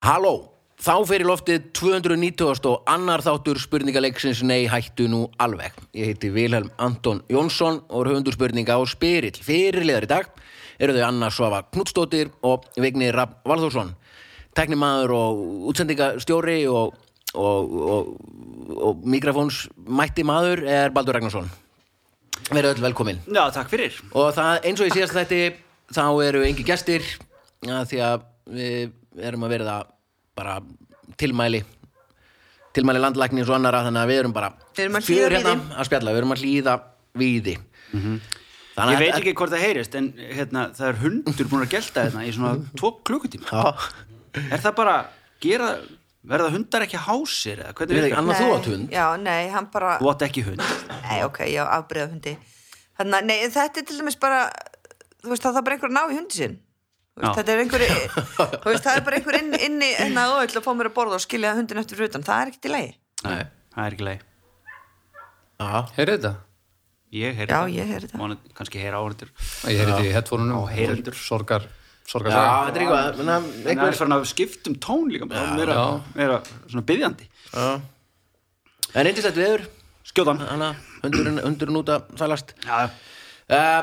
[0.00, 0.46] Halló,
[0.80, 5.74] þá fer í loftið 290 og annar þáttur spurningaleiksins Nei hættu nú alveg.
[5.92, 9.36] Ég heiti Vilhelm Anton Jónsson og er höfundur spurninga á Spyrill.
[9.44, 10.30] Fyrirliðar í dag
[10.80, 13.90] eru þau Anna Svafa Knudstóttir og Vigni Rapp Valþórsson.
[14.56, 16.96] Teknimaður og útsendingastjóri og,
[17.36, 18.08] og, og,
[18.80, 21.50] og mikrofóns mætti maður er Baldur Ragnarsson.
[22.48, 23.20] Verið öll velkomin.
[23.28, 24.00] Já, takk fyrir.
[24.16, 25.42] Og það eins og ég síðast þetta
[25.92, 27.04] þá eru engi gestir
[27.68, 29.76] ja, því að við erum að verða
[30.38, 30.58] bara
[31.20, 31.62] tilmæli
[32.76, 36.34] tilmæli landlæknins og annara þannig að við erum bara hlýða hérna að spjalla, við erum
[36.36, 36.74] að hlýða
[37.18, 37.54] víði.
[38.76, 42.04] Þannig Ég veit ekki hvort það heyrist, en hérna, það er hundur búin að gelta
[42.06, 43.50] hérna í svona tvo klukkutíma.
[43.50, 43.74] Já,
[44.54, 44.94] Er það bara
[45.42, 45.72] gera,
[46.22, 48.12] verða hundar ekki hásir eða hvernig Við virkar?
[48.12, 48.92] ekki, Anna, þú átt hund?
[48.94, 50.62] Já, nei, hann bara Þú átt ekki hund.
[51.02, 52.36] Nei, ok, ég á afbreyða hundi
[53.00, 54.38] Þannig að, nei, þetta er til dæmis bara
[55.24, 56.54] Þú veist, það er bara einhver að ná í hundi sinn.
[56.62, 56.69] Þú
[57.16, 57.36] veist.
[57.36, 57.82] Þetta er einhver
[58.60, 60.94] Þú veist, það er bara einhver inn, inni en að óöll að fá mér að
[61.00, 62.92] borða og skilja hundin eftir fyrir utan Það er ekkert í lagi
[63.26, 63.42] Nei,
[63.74, 64.22] það er ekki leið.
[65.60, 66.32] Já, Heyrðu þetta?
[67.10, 67.72] Ég heyri Já, það.
[67.74, 68.20] ég heyri það.
[68.22, 69.30] Vonandi- Kannski heyra áhundur.
[69.66, 71.16] Ég heyrði þetta í headphone-unum Á heyrendur.
[71.18, 71.66] Sorgar,
[72.06, 75.42] sorgar já þetta er eitthvað menna, En það er einhver, svona skiptum tón líka, já,
[75.58, 75.76] meira,
[76.14, 76.38] meira
[76.70, 77.26] svona byggjandi.
[77.50, 77.80] já.
[78.94, 79.66] En reyndist þetta viður
[80.10, 80.40] Skjóðan.
[80.50, 80.70] Anna,
[81.02, 82.78] hundurinn, hundurinn út að sælast Já,
[83.50, 83.82] uh,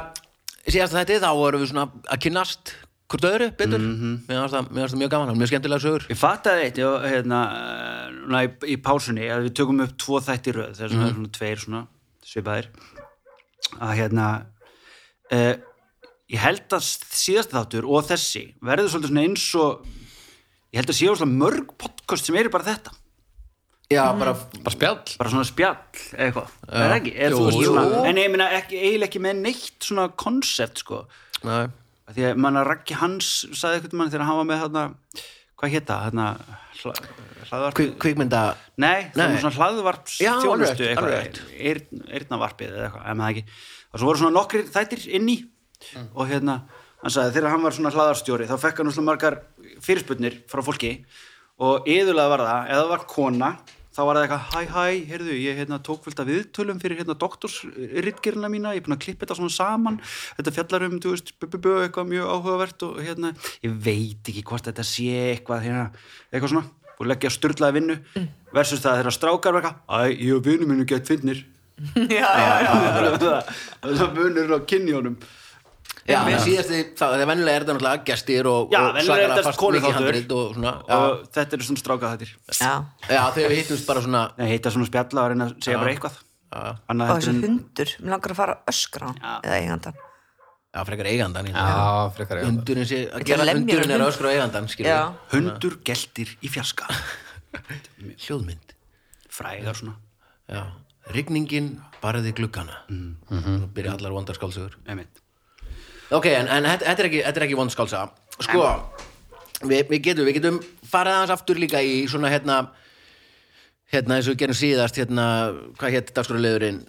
[0.68, 2.74] Síðast að þetta þá vorum við svona að kynnast
[3.08, 3.86] hvort öðru betur.
[4.28, 6.08] Fannst það, mér fannst það mjög gaman, mjög skemmtilega sögur.
[6.12, 10.20] Ég fattaði eitt, ég, hérna, eh, núna í, í pásunni, að við tökum upp tvo
[10.28, 11.82] þætti í röð, það er svona, svona tveir svona
[12.28, 12.70] svipaðir,
[13.80, 14.28] að hérna,
[15.32, 15.54] uh,
[16.34, 19.88] ég held að síðast þáttur og þessi verður svolítið svona eins og,
[20.76, 22.96] ég held að séu svona mörg podcast sem eru bara þetta,
[23.88, 25.16] Já, bara Bara spjall.
[25.16, 25.78] Bara svona spjall
[26.12, 27.12] eða eitthvað, er það ekki?
[27.16, 31.06] Er, Jú, svona, en ég meina ekki, eiginlega ekki með neitt svona konsept, sko,
[31.48, 31.70] Nei.
[32.08, 34.84] Því að manna Raggi Hans sagði eitthvað mann þegar hann var með þarna,
[35.60, 36.28] hvað hétta, þarna,
[36.80, 36.94] hla,
[37.50, 38.42] hlaðvarp Kvik, kvikmynda
[38.80, 43.20] Nei, það var svona hlaðvarps Já, þjónustu alveg rétt, alveg eitthvað, eyrn, eyrnavarpið eða eitthvað,
[43.20, 43.58] maður ekki.
[43.92, 45.38] Og svo voru svona nokkrir þættir inn í
[46.14, 46.56] og hérna,
[47.04, 49.40] hann sagði þegar hann var svona hlaðarstjóri þá fekk hann svona margar
[49.84, 50.94] fyrirspurnir frá fólki.
[51.58, 53.52] Og yðurlega var það, það var kona
[53.98, 57.16] þá var það eitthvað, hæ hæ, heyrðu, ég hérna, tók fullt af viðtölum fyrir hérna
[57.18, 59.98] doktorsritgerina mína, ég er búin að klippa þetta svona saman
[60.38, 63.34] þetta fjallar um, þú veist, bu, bu, bu, eitthvað mjög áhugavert og hérna
[63.66, 65.88] ég veit ekki hvort þetta sé eitthvað hérna,
[66.30, 67.98] eitthvað svona, og leggja styrlaði vinnu
[68.54, 71.46] versus það þegar strákar verka æ, ég og vinnu mínu gett finnir
[71.78, 72.72] Já, já, já
[73.82, 75.18] það er munur á kynjónum
[76.08, 79.64] Já, en síðast því, það er venjulega er þetta náttúrulega gestir og, og þetta fast
[79.76, 82.32] mikið handrit og svona og þetta eru svona stráka þettir
[82.62, 82.72] Já,
[83.12, 85.92] já, þegar við hittumst bara svona Nei, heita svona spjalla og reyna að segja bara
[85.92, 86.22] eitthvað.
[86.56, 89.12] Og þessi hundur Mér langar að fara öskra.
[89.42, 90.00] Eða eigandan
[90.78, 91.68] Já, frekar eigandan Já,
[92.16, 95.00] frekar ég Hundurinn sé, að gera hundurinn er öskra á eigandan skilur Já,
[95.34, 96.88] hundur geltir í fjarska.
[98.28, 98.76] Hljóðmynd.
[99.34, 99.96] Frægar svona.
[100.48, 100.64] Já,
[101.16, 102.84] rigningin barði gluggana.
[102.92, 103.16] Mm.
[103.28, 104.78] Nú byrja allar vondarskálsugur.
[106.14, 108.04] Ok, en, en þetta þetta er ekki, þetta er ekki vondskálsa
[108.38, 108.66] Sko,
[109.66, 112.62] við, við getum við getum farið aðeins aftur líka í svona hérna
[113.94, 115.28] hérna eins og við gerum síðast hérna,
[115.80, 116.82] hvað hétt dagskráliðurinn?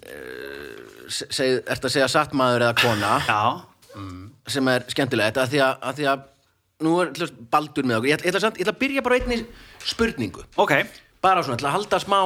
[1.09, 3.13] Seg, ertu að segja satt maður eða kona?
[3.25, 3.39] Já,
[4.51, 6.25] sem er skemmtilegt að því að, að, því að
[6.85, 8.09] nú er dæmis baldur með okkur.
[8.09, 9.39] Ég ætla, ég, ætla samt, ég ætla að byrja bara einni
[9.87, 10.45] spurningu.
[10.61, 10.75] Ok.
[11.23, 12.19] Bara svona, til að halda smá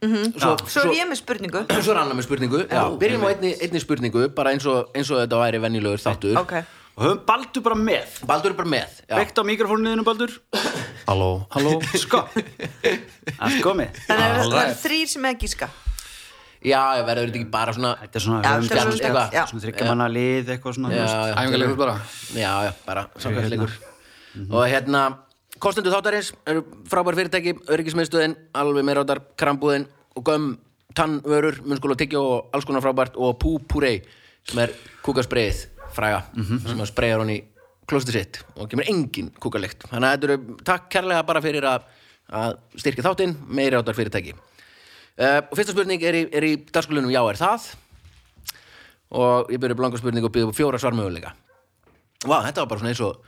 [0.00, 1.62] svo, svo er ég með spurningu.
[1.84, 2.62] Svo er Anna með spurningu.
[2.70, 6.38] Já, byrjum á einni, einni spurningu bara eins og, eins og þetta væri venjulegur þáttur.
[6.40, 6.54] Ok,
[6.96, 8.16] og höfum Baldur bara með.
[8.28, 9.14] Baldur er bara með já.
[9.20, 10.32] veikt á mikrofónuðinu Baldur.
[11.10, 11.76] Halló, halló.
[11.98, 12.24] Sko.
[13.40, 14.02] Allt komið.
[14.08, 15.70] Þannig að það er þrýr sem er að gíska.
[16.60, 19.36] Já, ég verður þetta ekki bara svona þetta er svona, svona- eitthvað.
[19.48, 20.90] svona þryggja manna lið eitthvað svona
[21.32, 21.94] æfingarleikur bara.
[22.36, 23.72] Já, já, bara samkvæmsleikur
[24.52, 25.00] og hérna,
[25.60, 30.50] kostendur þáttarins eru frábær fyrirtæki, öryggismiðstöðin alveg meiráttar, krambúðin og göm
[30.96, 34.00] tannvörur, munnskóla tyggja og alls konar frábært og pú púrei
[34.48, 34.72] sem er
[35.04, 37.38] kúkaspreið fræga sem að spreyja hún í
[37.90, 39.86] klósti sitt og kemur engin kúkalikt.
[39.90, 41.86] Þannig að þetta eru takk kærlega bara fyrir að,
[42.30, 44.34] að styrkja þáttinn, meiráttar fyrirtæki.
[45.20, 47.66] Uh, og fyrsta spurning er í, er í dagskulunum já er það?
[49.10, 51.34] Og ég byrja upp langa spurning og byrja upp fjóra svarmöguleika.
[52.24, 53.18] Vá, þetta var bara svona eins og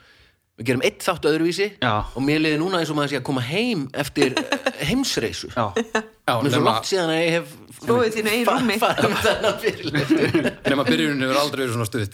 [0.60, 1.93] við gerum eitt þáttu öðruvísi Já.
[2.12, 4.34] og mér liði núna eins og maður sé að koma heim eftir
[4.90, 7.46] heimsreisu já, Já, mér er svo nema, langt síðan að ég hef
[7.82, 8.75] Flúið þínu eigin rúmi.
[8.78, 10.44] farið með þennan fyrirlestur.
[10.70, 12.12] Nema byrjunin hefur aldrei verið svona stutt.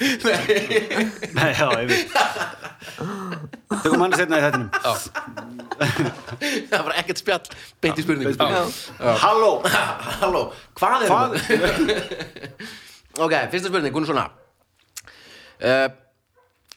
[1.36, 2.08] Nei, já, ég veit
[3.82, 4.70] tökum hann setna í þettinum
[6.72, 7.44] það var ekkert spjall.
[7.84, 9.12] Beint í spurningu Já.
[9.26, 9.50] halló.
[10.22, 10.42] Halló,
[10.80, 11.36] hvað er Hvað-
[13.28, 14.24] ok, fyrsta spurning, hún er svona.
[15.58, 15.86] Uh,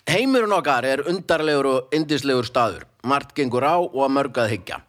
[0.10, 4.80] Heimurinn okkar er undarlegur og indislegur staður margt gengur á og að mörg að hyggja.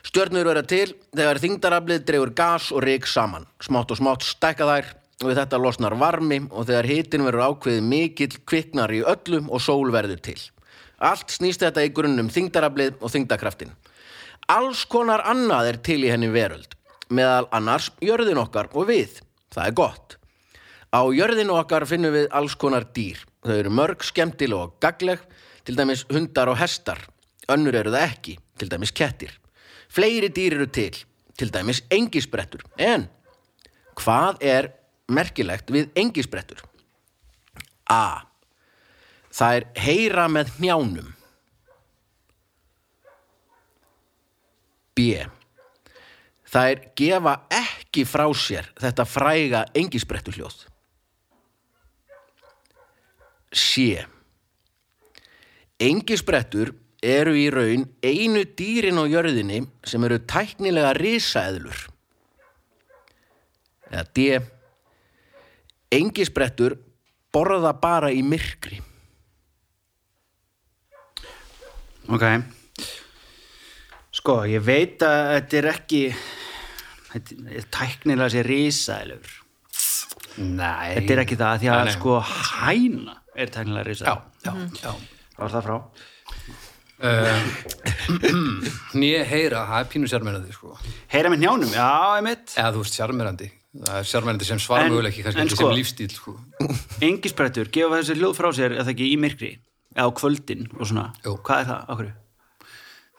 [0.00, 3.46] Stjörnur vera til þegar þingdaraflið dregur gas og rík saman.
[3.60, 4.88] Smátt og smátt stækka þær
[5.20, 9.60] og við þetta losnar varmi og þegar hitin verður ákveðið mikill kviknar í öllum og
[9.60, 10.38] sól verður til.
[11.00, 13.72] Allt snýst þetta í grunnum þingdaraflið og þingdakraftin.
[14.48, 16.72] Alls konar annað er til í henni veröld,
[17.08, 19.20] meðal annars jörðin okkar og við.
[19.52, 20.16] Það er gott.
[20.90, 23.20] Á jörðinu okkar finnum við alls konar dýr.
[23.46, 25.20] Þau eru mörg, skemmtileg og gagleg,
[25.64, 27.00] til dæmis hundar og hestar.
[27.50, 29.32] Önnur eru það ekki, til dæmis kettir.
[29.90, 30.96] Fleiri dýr eru til,
[31.38, 32.62] til dæmis engisbrettur.
[32.78, 33.08] En
[33.98, 34.70] hvað er
[35.10, 36.62] merkilegt við engisbrettur?
[37.90, 38.26] A.
[39.34, 41.10] Það er heyra með hnjánum.
[44.94, 45.14] B.
[46.50, 50.69] Það er gefa ekki frá sér þetta fræga engisbrettu hljóð.
[53.52, 53.98] C.
[55.80, 61.86] Engisbrettur eru í raun einu dýrin á jörðinni sem eru tæknilega risaeðlur.
[63.90, 64.28] Eða D.
[65.90, 66.76] Engisbrettur
[67.32, 68.78] borða bara í myrkri.
[72.10, 72.24] Ok
[74.10, 76.00] Sko, ég veit að þetta er ekki
[77.10, 79.36] þetta er tæknilega sér risaðilur
[80.40, 80.94] Nei.
[80.96, 81.92] Þetta er ekki það, því að nei.
[81.96, 84.92] sko hæna er tæknilega Já, risaðilur já, já.
[85.36, 85.76] Það var það frá
[89.00, 90.74] Nýja heyra, það er pínu sjarmerandi, sko.
[91.12, 91.86] Heyra með njánum, já,
[92.18, 93.48] einmitt Eða þú veist, sjarmerandi.
[93.80, 96.32] Það er sjarmerandi sem svar En- möguleiki, kannski en ekki sko- sem lífstíl, sko.
[97.06, 99.52] Engisbrettur, gefa þessi hljóð frá sér eða ekki í myrkri
[99.94, 101.32] eða á kvöldin og svona Jú.
[101.46, 102.08] Hvað er það, okkur?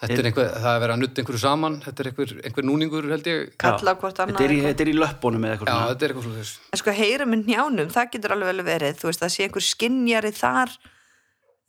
[0.02, 3.08] Þetta er einhver, það er verið að nutta einhverju saman, þetta er einhver, einhver núningur,
[3.12, 3.52] held ég.
[3.62, 5.92] Kalla hvort annað Þetta er í, þetta er í löppunum eða eitthvað Já, svona.
[5.92, 6.54] þetta er eitthvað þess.
[6.74, 9.66] En sko heyra með njánum, það getur alveg vel verið þú veist, það sé einhver
[9.68, 10.74] skinjari þar.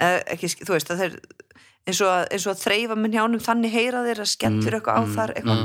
[0.02, 1.18] Eh, ekki, þú veist, að þeir
[1.82, 4.78] eins og að, eins og að þreyfa með njánum þannig heyra þeir að Mm, skellur
[4.78, 5.62] eitthvað á þar eitthvað.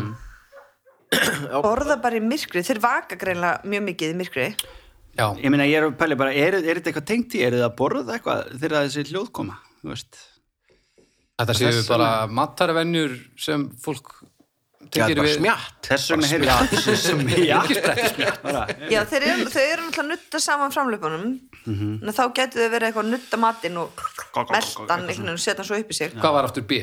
[1.67, 4.47] borða bara í myrkri, þeir vaka greinlega mjög mikið í myrkri.
[5.17, 7.55] Já, Ég meina, ég er að pæli bara, er, er þetta eitthvað tengt í, er
[7.55, 10.19] þetta að borða eitthvað þegar þessi hljóð koma, þú veist
[11.37, 14.13] þetta séu bara matarvenjur sem fólk
[14.87, 15.33] er tekir við.
[15.37, 15.79] smjatt.
[15.87, 16.47] Þess vegna heyrðu
[17.51, 17.57] Já,
[18.45, 21.27] bara, Já, þeir eru, náttúrulega að nutta saman framlöpunum
[21.67, 21.89] Mhm.
[22.07, 24.03] en þá getur þau verið eitthvað að nutta matinn og
[24.47, 26.77] meldan einhvern veginn og setja hann svo upp í sig Hvað var aftur B?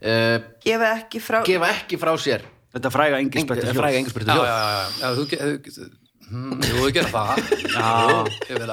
[0.00, 2.42] Uh, gefa ekki frá gefa ekki frá sér
[2.74, 5.90] Þetta fræga engisbrettu Eng- hljóð fræga engisbrettu Já, þú getur,
[6.30, 7.40] hm, jú, þú getur það.
[7.74, 7.88] Já,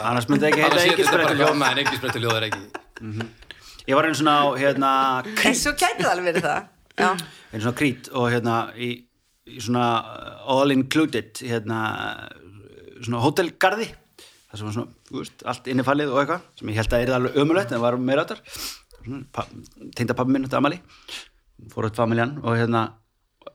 [0.05, 1.41] annars myndi ekki heita Annars héti þetta bara hljóð.
[1.41, 1.57] hljóð.
[1.61, 2.63] Nei, engisbrettu hljóð er ekki.
[3.87, 4.89] Ég var einn svona á, hérna,
[5.23, 6.65] en svo gæti það alveg verið það.
[6.97, 7.09] Já,
[7.53, 8.89] einn svona krít og hérna í,
[9.47, 11.79] í svona uh, all included hérna
[12.99, 16.95] svona hótelgarði það sem var svona, þú veist, allt innifallið og eitthvað sem ég held
[16.97, 18.43] að er alveg ömulegt en var meira áttar.
[19.95, 20.79] Tengda pappi minn þetta amali.
[21.71, 22.83] Fór út familjan og hérna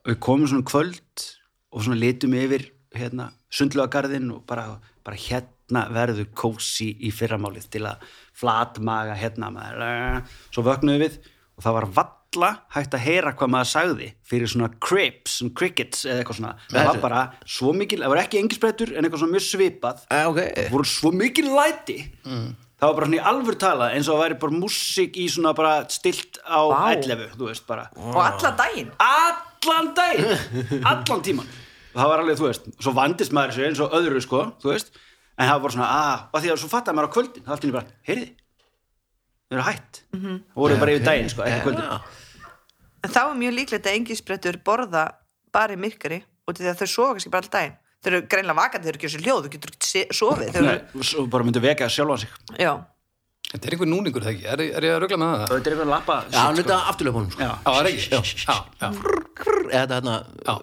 [0.06, 1.26] við komum svona kvöld
[1.72, 5.52] og svona litum yfir hérna sundlugagarðin og bara, bara hérna
[5.92, 8.02] verður kósi í fyrramálið til að
[8.36, 10.24] flatmaga hérna maður.
[10.52, 11.18] Svo vöknuðu við
[11.58, 16.06] og það var valla hægt að heyra hvað maður sagði fyrir svona crips, svona crickets
[16.08, 19.36] eða eitthvað svona, það var bara svo mikil það var ekki engisbrettur en eitthvað svona
[19.36, 20.04] mjög svipað.
[20.08, 21.98] Ah, það voru svo mikil læti.
[22.22, 25.52] Það var bara svona í alvör talað eins og það væri bara músík í svona
[25.54, 26.80] bara stilt á Vá.
[26.96, 27.84] 11, þú veist bara.
[28.00, 28.88] Og alla daginn?
[28.98, 30.32] Allan daginn.
[30.90, 31.52] Allan tíman
[31.92, 34.94] það var alveg, þú veist, svo vandist maður sér eins og öðru sko, þú veist
[35.42, 37.42] en það var bara svona, að, og því að svo fattaði maður á kvöldin.
[37.42, 38.30] Það var allt í einu bara, heyriði
[39.52, 41.88] þau eru hætt, það voru bara yfir daginn sko, ekki kvöldin.
[43.02, 45.02] En þá er mjög líklegt að engisbrettur borða
[45.52, 47.76] bara í myrkari og því að þau sofa kannski bara all daginn.
[48.02, 50.62] Þau eru greinlega vakandi, þau eru ekki þessu hljóð þau getur ekki se- sofið þau
[50.62, 52.32] eru, Nei, svo bara myndu veka sjálfa sig.
[52.58, 52.72] Já,
[53.52, 54.44] Þetta er einhver núningur, það ekki?
[54.48, 55.42] Er, er ég að rugla með það?
[55.52, 56.30] þetta er eitthvað lappa sko.
[57.36, 57.48] Já.
[58.48, 60.14] Já, það er þetta hérna,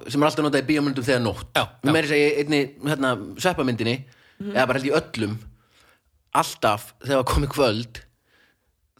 [0.10, 1.44] sem er alltaf notað í bíómyndum þegar nótt.
[1.60, 1.64] Já.
[1.86, 3.12] Við meiri segja í einni hérna,
[4.40, 5.34] sveppamyndinni eða bara held í öllum.
[6.40, 7.94] Alltaf þegar komið kvöld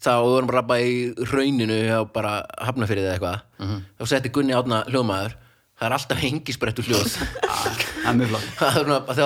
[0.00, 0.82] þá við vorum bara bara í
[1.30, 3.38] rauninu og bara hafna fyrir það eitthvað
[4.00, 5.34] þá setti Gunni átna hljóðmaður
[5.80, 7.10] það er alltaf hengisbrettu hljóð.
[8.00, 8.48] Það er mjög flott.
[8.64, 8.70] Er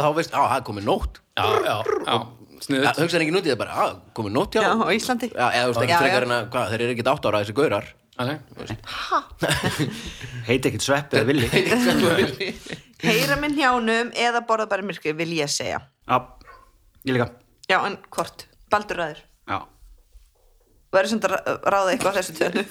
[0.02, 1.14] þá veist, á, það er komið nótt.
[1.38, 2.16] Já, já, já.
[2.64, 2.87] Sniðut.
[2.87, 5.26] Það hugsaði ekki nútið, það er bara, að, komið nótt hjá já, á Íslandi.
[5.30, 5.99] Já, eða þú veist ekki Já, já.
[6.02, 7.87] frekar en að, hvað, þeir eru ekkert átt ára þessi gaurar.
[10.49, 11.47] Heiti ekkert svepp eða villi?
[13.04, 16.16] Heyra minn hjánum eða borða bara myrkri vil ég segja já,
[17.08, 17.26] ég líka.
[17.70, 18.38] Já, en hvort,
[18.73, 19.20] baldur ræður.
[19.49, 19.58] Já,
[20.94, 21.38] verður sem þetta
[21.75, 22.62] ráða eitthvað á þessu tönu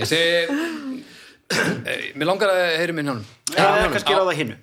[0.00, 0.30] Ég segi,
[1.86, 3.26] eh, mér langar að heyri minn hjánum.
[3.54, 4.56] eða kannski ráða hinnu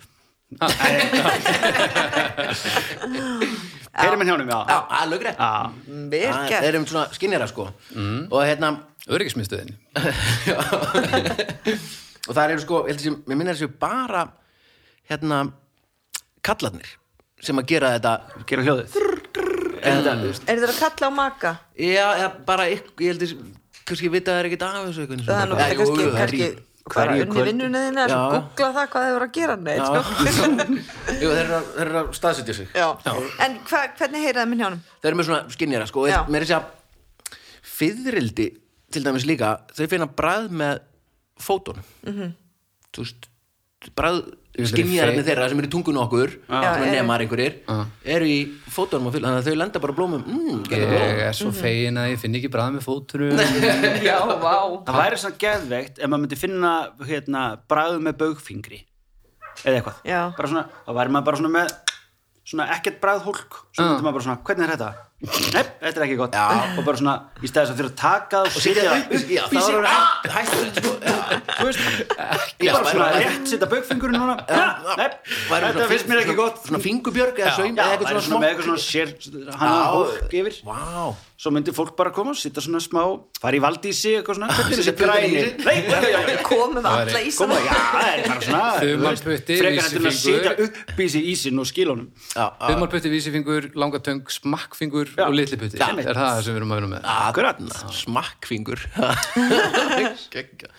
[3.98, 4.60] heyri minn hjánum, já.
[4.70, 5.52] Já, það er lögrætt Já,
[6.12, 6.64] vel Það gert.
[6.70, 7.64] er um svona skinnjara sko.
[8.32, 8.70] Og hérna
[9.08, 9.72] Öryggismiðstöðin.
[12.28, 12.96] Og það eru sko, ég
[13.32, 14.22] minnir þessu bara
[15.08, 15.38] hérna
[16.46, 16.90] kallarnir
[17.42, 18.98] sem að gera þetta gera hljóðið
[19.88, 21.52] Er þetta að kalla á maka?
[21.78, 23.34] já, eða bara ég held að
[23.88, 27.24] kannski vita það er ekkert af þessu Það er Já, kannski, það er kannski hverju
[27.28, 28.18] unni vinnunni þinni að Já.
[28.32, 29.86] googla það hvað þið voru að gera Nei, Já.
[29.86, 30.02] sko.
[31.22, 32.88] Jú, þeir eru að- þeir eru að staðsetja sig Já.
[33.46, 34.82] En hva, hvernig heyraði minn hjánum?
[35.04, 36.20] þeir eru með svona skinnjara sko Já.
[36.32, 37.38] mér er þess að
[37.78, 38.48] fyririldi
[38.96, 40.80] til dæmis líka, þau finna bræð með
[41.44, 42.32] fótunum Mhm.
[42.96, 43.28] þú veist
[44.00, 44.22] bræð
[45.14, 46.32] Fei- þeirra sem eru í tungun okkur
[46.96, 47.56] nemar einhverjir
[48.16, 48.38] eru í
[48.74, 50.24] fótunum og fylg, þannig að þau lenda bara blómum.
[50.26, 53.38] Mm, Ég er svo fegin að ég finn ekki bræð með fóturum
[54.10, 54.56] Já, vá.
[54.88, 56.72] Það væri svona geðveikt ef maður myndi finna
[57.06, 58.82] hérna, bræðu með baugfingri
[59.66, 60.02] eða eitthvað.
[60.48, 61.76] Svona, þá væri maður bara svona með
[62.48, 64.92] svona ekkert bræðhólk svo myndi maður bara svona, hvernig er þetta?
[65.18, 66.36] Nei, þetta er ekki gott.
[66.38, 66.76] Já.
[66.78, 69.38] og bara svona, í stæðis að þurfa að taka það og Sitja setja upp, í
[69.40, 70.10] það sig Ah!
[70.36, 71.16] hægt sko, já.
[71.58, 71.80] þú veist,
[72.62, 74.36] Já, bara svona rétt setja baugfingurinn núna.
[74.46, 75.08] Nei,
[75.50, 76.60] væri þetta finnst mér ekki gott.
[76.68, 79.10] svona fingurbjörg eða saum eða eitthvað svona svona með eitthvað svona sér
[79.58, 80.60] hann að hólk yfir.
[81.38, 83.02] Svo myndi fólk bara koma, sitta svona smá
[83.42, 84.48] fara í valdísi, eitthvað svona.
[84.58, 86.40] Hvernig er þessi í græni sig.
[86.48, 88.24] Komum Það alla í já, það er
[89.02, 92.08] bara svona frekar en að setja upp í sig ísinn og skilunum.
[92.34, 95.24] Þumalputti, vísifingur, langatöng, smakkfingur Já.
[95.28, 95.88] og litliputti Já.
[96.04, 97.08] Er það sem við erum að vinna með?
[97.14, 97.64] Akkurat.
[98.02, 98.84] smakkfingur.
[100.36, 100.70] Geggja.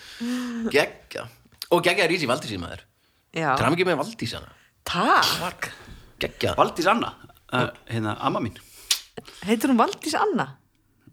[0.74, 1.26] Geggja.
[1.72, 2.84] Og geggja er í sig valdísi maður.
[3.36, 4.54] Já, það er ekki með valdísana
[4.88, 5.70] takk.
[6.18, 6.54] Geggja.
[6.58, 7.12] Valdís Anna,
[7.52, 8.56] uh, hérna, amma mín.
[9.46, 10.48] Heitir hún Valdís Anna?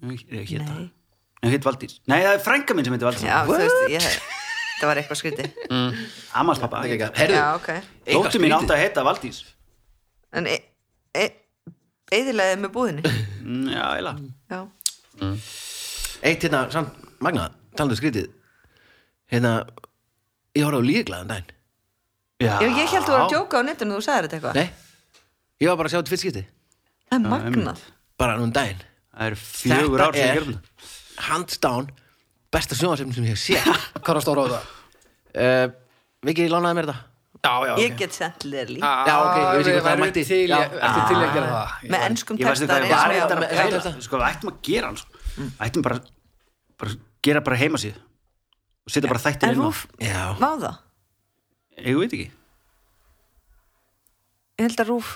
[0.02, 0.56] það.
[0.62, 0.88] Nei.
[1.44, 2.00] Hún hétt Valdís.
[2.10, 3.26] Nei, það er frænka mín sem heitir Valdís.
[3.28, 4.08] Já, þú veist, ég
[4.76, 5.60] Það var eitthvað skrítið.
[6.36, 7.08] Ammas pappa geggja.
[7.16, 7.70] Herðu Já, ok.
[8.10, 9.38] Dóttir mín átti að heita Valdís.
[10.36, 10.58] En e,
[11.16, 11.30] e,
[12.14, 13.14] eðilegði með búðinni.
[13.42, 14.14] Mm, Já, eila
[14.52, 14.60] Já,
[16.26, 18.30] eitt hérna samt magna talandu skrítið.
[19.32, 19.54] Hérna
[20.56, 21.54] ég horfði á líklaðan daginn.
[22.44, 24.60] Já, Já ég held þú var að djóka á netinu þú sagðir þetta eitthvað.
[24.60, 24.86] Nei
[25.64, 26.46] ég var bara að sjá þetta fyrst skipti
[27.06, 27.84] Það er magnað.
[28.20, 28.66] Bara núna
[29.16, 30.48] ár sem ég er
[31.30, 31.86] hands down
[32.52, 33.70] besta sjónvarsefni sem ég hef séð.
[34.04, 34.72] Hvað er að stóra á það?
[35.40, 35.68] uh,
[36.26, 39.72] Viki lánaði mér þetta Já, já, Ég get sendt þér líka Já, ok, ég vissi
[39.72, 40.24] ekki hvað það væri mætti.
[40.26, 40.60] til, Já.
[40.70, 41.90] Til að gera það?
[41.94, 45.10] Með ennskum Ég á- með þetta- þetta Sko, við ættum að gera hann sko.
[45.68, 46.00] Ættum bara,
[46.80, 47.96] bara gera bara heimasíð
[48.86, 50.36] og setja bara þættir En inn á Rúf, Já.
[50.40, 50.78] það?
[51.86, 52.32] Ég veit ekki
[54.60, 55.16] Ég held að Rúf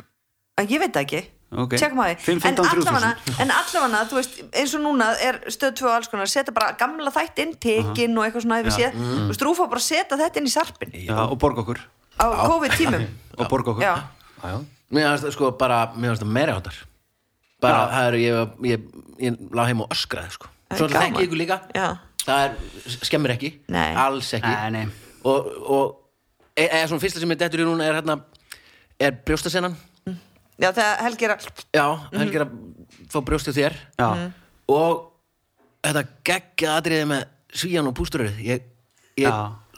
[0.60, 1.72] að Ég veit það ekki Ok.
[1.82, 2.94] Tjekkum að því 5, 15, En 3000.
[2.94, 6.54] allavega, en allavega, þú veist eins og núna er stöð 2 og alls konar setja
[6.54, 9.88] bara gamla þætt inn, tekin og eitthvað svona séð, þú veist, Rúf var bara að
[9.88, 11.80] setja þetta inn í sarpin Já, og borga okkur
[12.20, 13.08] á COVID-tímum.
[13.40, 13.96] Og borga okkur Já,
[14.44, 14.60] Já, já.
[14.90, 16.78] Mér finnst það sko bara, mér finnst það meira áttar
[17.60, 18.86] bara, það er, ég, ég, ég,
[19.26, 20.48] ég lá heim og öskraði sko.
[20.70, 21.10] Það Svo það gaman.
[21.10, 21.58] þekki ykkur líka.
[21.76, 21.88] Já.
[22.24, 22.54] Það er,
[23.10, 23.90] skemmir ekki, Nei.
[24.00, 24.54] alls ekki.
[24.54, 25.16] Nei, nei.
[25.28, 28.16] Og, og e- eða svona fyrsta sem er dettur í núna er hérna
[29.00, 29.76] er brjóstasennan
[30.60, 31.46] já þegar Helgi er að
[31.76, 31.86] Já,
[32.16, 32.56] helgi er að
[33.12, 33.76] fá brjóst hjá þér.
[34.00, 34.10] Já,
[34.72, 35.06] og
[35.84, 37.28] þetta geggja atriði með
[37.60, 38.66] svíjan og pústuröð ég,
[39.20, 39.30] ég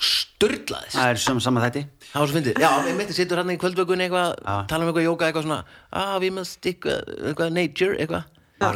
[0.02, 0.08] Já.
[0.10, 1.82] störlaðist það er sem saman þætti.
[2.12, 4.32] Það var svo fyndið, já, ég myndi sittur hann í kvöldvökunni eitthvað,
[4.72, 5.60] tala um eitthvað jóka, eitthvað svona
[5.94, 8.30] ah, we must eitthvað, eitthvað nature, eitthvað.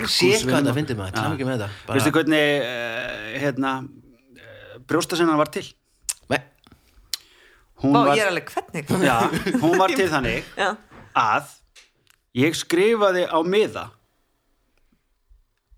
[0.09, 0.75] Sé hvað okkar.
[0.79, 5.65] fyndið maður, tala ekki með þetta Veistu hvernig uh, hérna, uh, brjóstasennan var til?
[6.33, 6.39] Nei,
[7.83, 9.17] Hún Ó, var, ég er alveg hvernig já,
[9.63, 10.71] hún var til þannig Já.
[11.21, 11.51] að
[12.41, 13.85] ég skrifaði á miða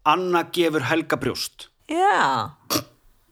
[0.08, 1.68] Anna gefur Helga brjóst.
[1.92, 2.54] Já,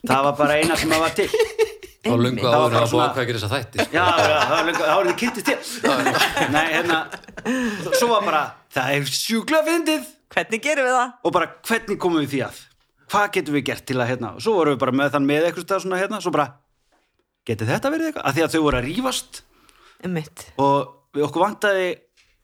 [0.03, 1.29] það var bara eina sem það var til
[2.05, 5.17] Það var áður að hvað gerir þess að þætti já, já, lengur- það var þið
[5.21, 6.99] kynntist til nei, hérna
[7.99, 8.41] svo var bara,
[8.75, 10.05] það er sjúkla fyndið.
[10.35, 11.11] Hvernig gerum við það?
[11.25, 12.61] og bara hvernig komum við því að?
[13.13, 15.45] Hvað getum við gert til að hérna og svo vorum við bara með þann með
[15.47, 16.47] eitthvað stað svona hérna svo bara,
[17.47, 18.25] geti þetta verið eitthvað?
[18.25, 19.41] Af því að þau voru að rífast.
[20.15, 20.77] Mitt og
[21.15, 21.87] við okkur vantaði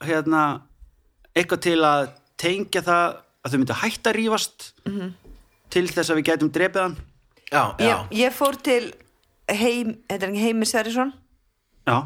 [0.08, 0.44] hérna
[1.36, 2.06] eitthvað til að
[2.41, 3.06] tengja það
[3.41, 4.68] að þau myndu hætta að rífast
[5.72, 6.96] til þess að við getum drepið hann.
[7.51, 8.84] Já, já, ég, ég fór til
[9.58, 11.12] heim, þetta er ekki Heimi Sverrisson
[11.88, 11.98] já,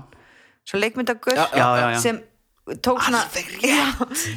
[0.66, 2.00] svo leikmyndagur Já, já, já, já.
[2.02, 2.20] sem
[2.82, 3.24] tók svona
[3.62, 3.88] já,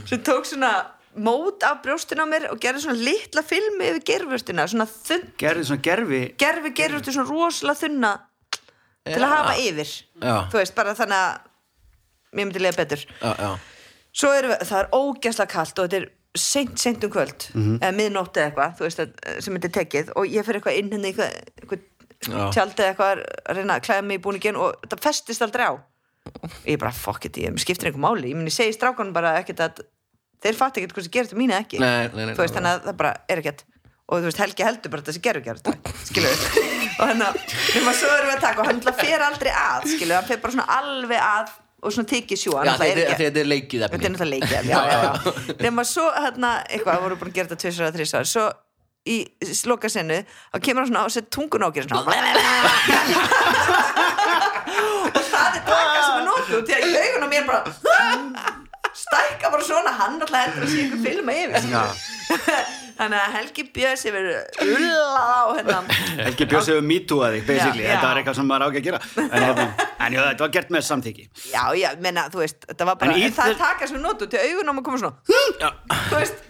[0.07, 0.73] sem tók svona
[1.19, 5.65] mót af brjóstin á mér og gerði svona litla filmi yfir gerfustina, svona þunn gerði
[5.71, 8.13] svona gerfi gerfi gerfustu svona rosalega þunna
[9.09, 9.89] til að hafa yfir
[10.23, 10.37] Já.
[10.53, 11.41] þú veist, bara þannig að
[12.37, 13.51] mér myndi lega betur já, já.
[14.13, 17.47] svo erum við, það er ógæslega kalt og þetta er seint, seint um kvöld
[17.81, 20.79] eða miðnótt eða eitthvað, þú veist, að- sem þetta er tekið og ég fyrir eitthvað
[20.83, 21.98] inn henni eitthvað, eitthvað Já.
[22.27, 25.75] Tjaldið eitthvað að reyna að klæða mig í búningin og þetta festist aldrei á.
[26.69, 28.33] Ég bara, fuck it, ég skiptir einhver máli.
[28.33, 29.83] Ég meni, segi strákanum bara ekkert að
[30.45, 31.81] þeir fatt ekkert hvort það gerist um mínu ekki.
[31.83, 33.65] Nei, nei, nei, þú veist, þannig að það bara er ekkert.
[34.09, 37.57] Og þú veist, Helgi heldur bara að þessi gerur gerur skilur við og þannig að
[37.77, 40.41] nema svo erum við að taka og hann fer aldrei að skilur við, hann fer
[40.45, 44.15] bara svona alveg að og svona tikið sjú Já, þetta þetta er leikið Þetta er
[44.15, 44.79] náttúrulega leikið, já.
[45.61, 48.47] Nefna svo, hérna, eitthvað, voru búin að gera þetta tvisar eða þrísar, svo
[49.09, 49.17] í
[49.71, 50.19] loka sennu,
[50.53, 52.05] þá kemur hann svona og set tungun á og gerir svona
[55.09, 57.61] og það er taka sem er nóttu og til að augun á mér bara
[58.99, 61.61] stækka bara svona, hann alltaf heldur að sé ykkur filma yfir
[62.99, 64.25] þannig að Helgi Björns hefur
[64.65, 65.77] ulla á hérna.
[66.19, 67.93] Helgi Björns hefur mítúað þig, basically, Já, já.
[67.93, 69.01] þetta var eitthvað sem maður á ekki að gera.
[69.23, 69.67] En, hérna,
[70.09, 71.25] en já, þetta var gert með samþykki.
[71.53, 74.25] Já, já, menna, þú veist, þetta var bara En en það þess- taka sem nóttu
[74.35, 75.15] til augun á mér koma svona
[76.11, 76.43] þú veist,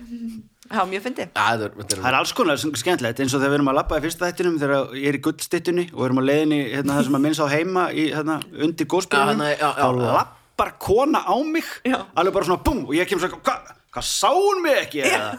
[0.76, 3.98] var mjög fyndið Það er alls konar skemmtilegt eins og þegar við erum að labba
[3.98, 7.18] í fyrsta þættinum þegar ég er í gullstittunni og erum að leiðinni hérna, það sem
[7.18, 10.12] að minnst á heima í, hérna, undir góðspilunum Já, hérna, já, já, þá já.
[10.18, 11.98] lappar kona á mig Já.
[12.14, 15.30] alveg bara svona búm og ég kemur svona hvað hva, sá hún mig ekki eða?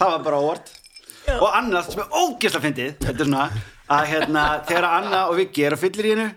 [0.00, 0.74] það var bara óvart
[1.36, 3.46] og annað sem er ógeðslega fyndið þetta er svona
[3.96, 6.28] að hérna, þegar Anna og Viki eru að fyllir í hennu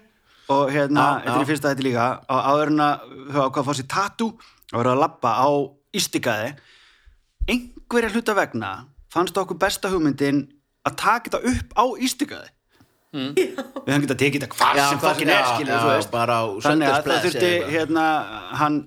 [0.53, 1.41] og hérna, Já, þetta er já.
[1.45, 4.29] í fyrsta þetta líka og áður en að þau ákvað að fá sér tattoo
[4.69, 5.49] og eru að labba á
[5.99, 6.51] ístikaði
[7.53, 8.71] einhverja hluta vegna
[9.13, 10.45] fannst okkur besta hugmyndin
[10.87, 12.49] að taka þetta upp á ístikaði
[13.09, 13.55] við
[13.89, 16.11] höfum getað tekið þetta hvað sem fokkin er skilur já, þú veist.
[16.13, 18.05] bara á þannig að það þurfti hérna
[18.59, 18.77] hann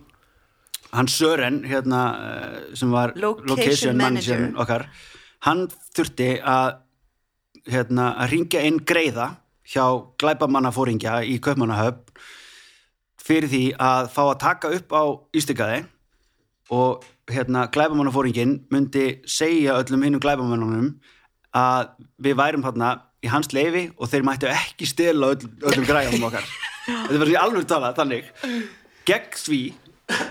[0.93, 4.39] hann Sören hérna eh, sem var Location location manager.
[4.39, 4.61] manager.
[4.63, 4.87] okkar
[5.49, 5.65] hann
[5.97, 6.77] þurfti að
[7.73, 9.29] hérna að ringja inn greiða
[9.73, 9.85] hjá
[10.23, 12.23] glæpamannafóringja í Kaupmannahöfn
[13.23, 15.03] fyrir því að fá að taka upp á
[15.39, 15.83] ístikaði
[16.75, 20.93] og hérna glæbamannafóringin myndi segja öllum hinnum glæbamannunum
[21.57, 21.93] að
[22.25, 26.47] við værum þarna í hans leifi og þeir mættu ekki stela öll, öllum græðum okkar.
[27.07, 28.33] Þetta var því alveg talað þannig.
[29.07, 29.61] Gegn því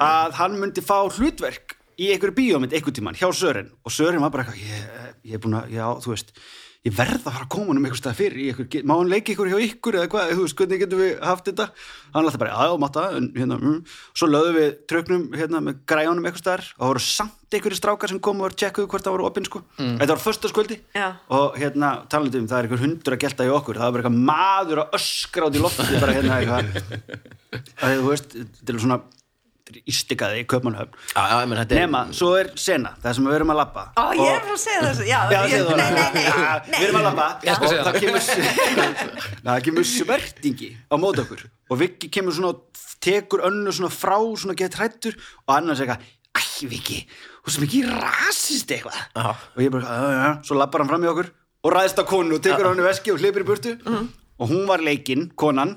[0.02, 4.34] að hann myndi fá hlutverk í einhverju bíómynd einhvern tímann hjá Sören og Sören var
[4.34, 6.34] bara eitthvað ég, ég er búin að, já, þú veist
[6.82, 9.34] ég verð að fara að koma um einhver stað fyrir í einhver, má hann leika
[9.36, 11.68] ykkur hjá ykkur eða hvað, þú veist, hvernig getum við haft þetta
[12.16, 13.76] hann alltaf bara, já, en, hérna, mm.
[14.18, 18.14] svo lögðum við tröknum hérna, með græjunum einhver staðar og það voru samt einhverju strákar
[18.14, 19.62] sem komu og tjekkuðu hvort það voru opinn sko.
[19.78, 21.08] þetta var föstaskvöldi Já.
[21.38, 24.08] og hérna, talandi um, það er einhver hundur að gelta í okkur það var bara
[24.08, 27.12] eitthvað maður að öskra út í lofti bara hérna eitthvað
[27.86, 29.04] að þú veist, er svona
[29.90, 30.46] ístikaði í
[31.50, 33.84] menn, þetta er nema, svo er sena, það sem við erum að labba.
[33.98, 36.78] Ó, ég er frá að segja þessu, já, Já, ég, nei, nei, nei.
[36.78, 37.20] Við erum að
[37.56, 38.22] skal og segja það kemur,
[39.50, 41.44] það kemur svertingi á mót okkur.
[41.72, 46.10] Og Viki kemur svona og tekur önnu svona frá svona gett hrættur og annars eitthvað
[46.32, 47.02] Æ, Viki,
[47.44, 48.96] þú sem ekki rasist eitthvað.
[49.18, 49.32] Já.
[49.36, 51.32] og ég bara, já, já, já, svo lappar hann fram í okkur
[51.62, 53.74] og ræðist á konu og tekur hann í veski og hlipir í burtu.
[54.42, 55.76] Og hún var leikinn, konan.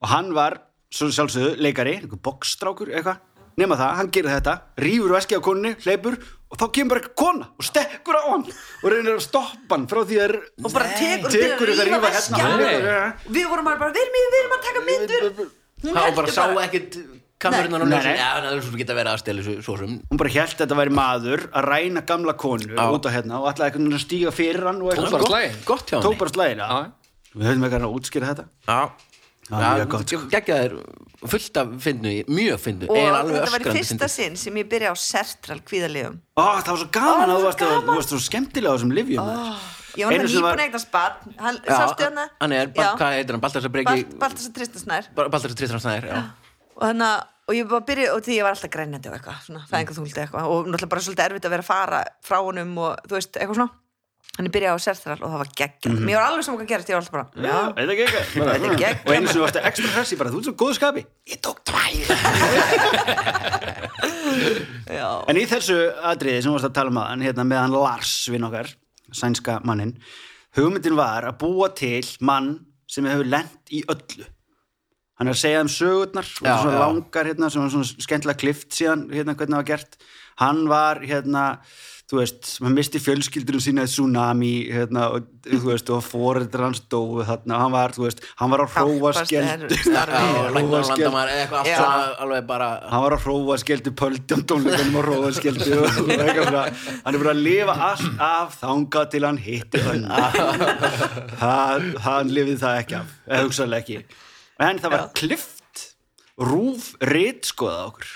[0.00, 0.56] Og hann var,
[0.90, 3.20] svo sjálfsögðu, leikari einhver boxstrákur, eitthvað
[3.60, 6.16] nema það, hann gerir þetta, rýfur veski á konunni hleypur
[6.50, 10.00] og þá kemur bara kona og stekkur á hann og reynir að stoppa hann frá
[10.08, 12.98] því að og bara tekur, tekur þetta veskja hérna.
[13.28, 15.50] við vorum bara, við erum, í- við erum að taka myndur.
[15.80, 16.96] Var bara sá ekkit
[17.40, 18.00] kamerunnar og nei.
[18.16, 19.92] Já, það er svo geta verið að stela þessu svo sem.
[20.10, 23.46] Hún bara held að þetta væri maður að ræna gamla konu út á hérna og
[23.52, 25.56] ætlaði eitthvað að stíga fyrir hann Tók bara slaginn.
[25.64, 26.20] Gott hjá tók henni.
[26.20, 26.68] bara slæðina
[27.32, 28.44] við höfum eitthvað að útskýra þetta
[29.50, 30.76] Geggjaðir
[31.30, 34.68] fullt af fynnu, mjög fynnu og er alveg þetta var í fyrsta sinn sem ég
[34.70, 37.82] byrja á sertral kvíðalegum Ó, það var svo gaman að þú það varst, var að,
[37.90, 39.32] þú varst svo skemmtilega á þessum livjum
[40.00, 43.36] ég var með sem var- nýbúin eignast badn hann, sástu hana hann er, hvað heitir
[43.36, 46.22] hann, Baltasar að Tristasnær Baltasar Tristan Snæðir, já.
[46.78, 49.38] Og þannig að og ég bara byrja og því ég var alltaf grænjandi og eitthvað
[49.42, 50.50] svona, fæðingaþúldi eitthvað.
[50.54, 53.58] Og náttúrulega bara svolítið erfitt að vera að fara frá honum og þú veist, eitthvað
[53.58, 53.72] svona
[54.36, 56.04] þannig byrja á sertral og það var geggjað Mhm.
[56.06, 58.24] mér var alveg saman hvað gerast, ég var alltaf bara já, Þetta er geggjað.
[58.30, 58.96] Þetta er geggjað.
[59.06, 61.58] Og einu sem þú varst ekstra hressi bara, þú ert svo góðu skapi Ég tók
[61.66, 61.92] tvær
[64.90, 65.76] já, En í þessu
[66.12, 68.68] atriði sem varst að tala um aðan hérna með hann Lars vinn okkar,
[69.12, 69.94] sænska mannin
[70.56, 72.52] hugmyndin var að búa til mann
[72.90, 74.26] sem hefur lent í öllu
[75.20, 76.80] hann er að segja um sögurnar og Já, svona já.
[76.86, 79.92] langar hérna sem var svona skemmtilega klift síðan hérna hvernig það var gert
[80.40, 81.44] hann var hérna
[82.10, 86.80] þú veist, hann misti fjölskyldurum sína í tsunami, hérna, og þú veist og foreldrar hans
[86.90, 87.60] dóu þarna.
[87.62, 88.66] Hann var, þú veist, hann var á
[92.24, 96.64] alveg bara hann var á hrófaskjeldu pöldum tónleikunum á svona.
[97.04, 100.02] Hann er bara að lifa allt af þangað til hann hitti hann
[101.40, 104.18] hann, hann lifið það ekki af eða hugsaðlega ekki.
[104.60, 105.86] En það var klift
[106.40, 108.12] rúf rit skoðað okkur.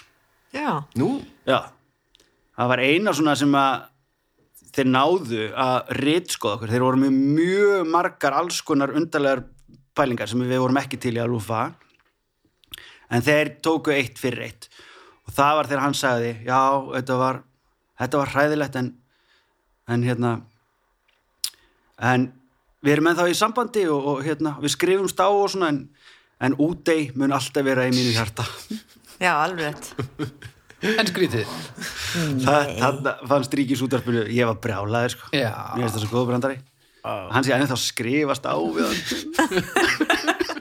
[0.55, 1.09] Já, Nú,
[1.49, 1.59] já,
[2.55, 3.91] það var eina svona sem að
[4.75, 9.45] þeir náðu að rit skoða okkur, þeir voru með mjög margar alls konar undarlegar
[9.95, 11.69] pælingar sem við vorum ekki til í að lúfa.
[13.15, 14.69] En þeir tóku eitt fyrir eitt.
[15.29, 16.61] Og það var þegar hann sagði já,
[16.97, 17.43] þetta var
[18.01, 18.91] þetta var hræðilegt en,
[19.89, 20.33] en hérna
[22.03, 22.27] en
[22.85, 25.85] við erum ennþá í sambandi og, og hérna, við skrifumst á og svona en,
[26.43, 28.47] en útei mun alltaf vera í mínu hjarta.
[29.23, 29.79] Já, alveg
[31.01, 31.49] En skrítið.
[32.45, 35.31] Það, það fannst ríkis útarpinu ég var brjálaður sko.
[35.33, 35.51] Já.
[35.75, 36.59] mér finnst það svo góða brandari
[37.05, 38.99] hann sé ennþá skrifast á við hann.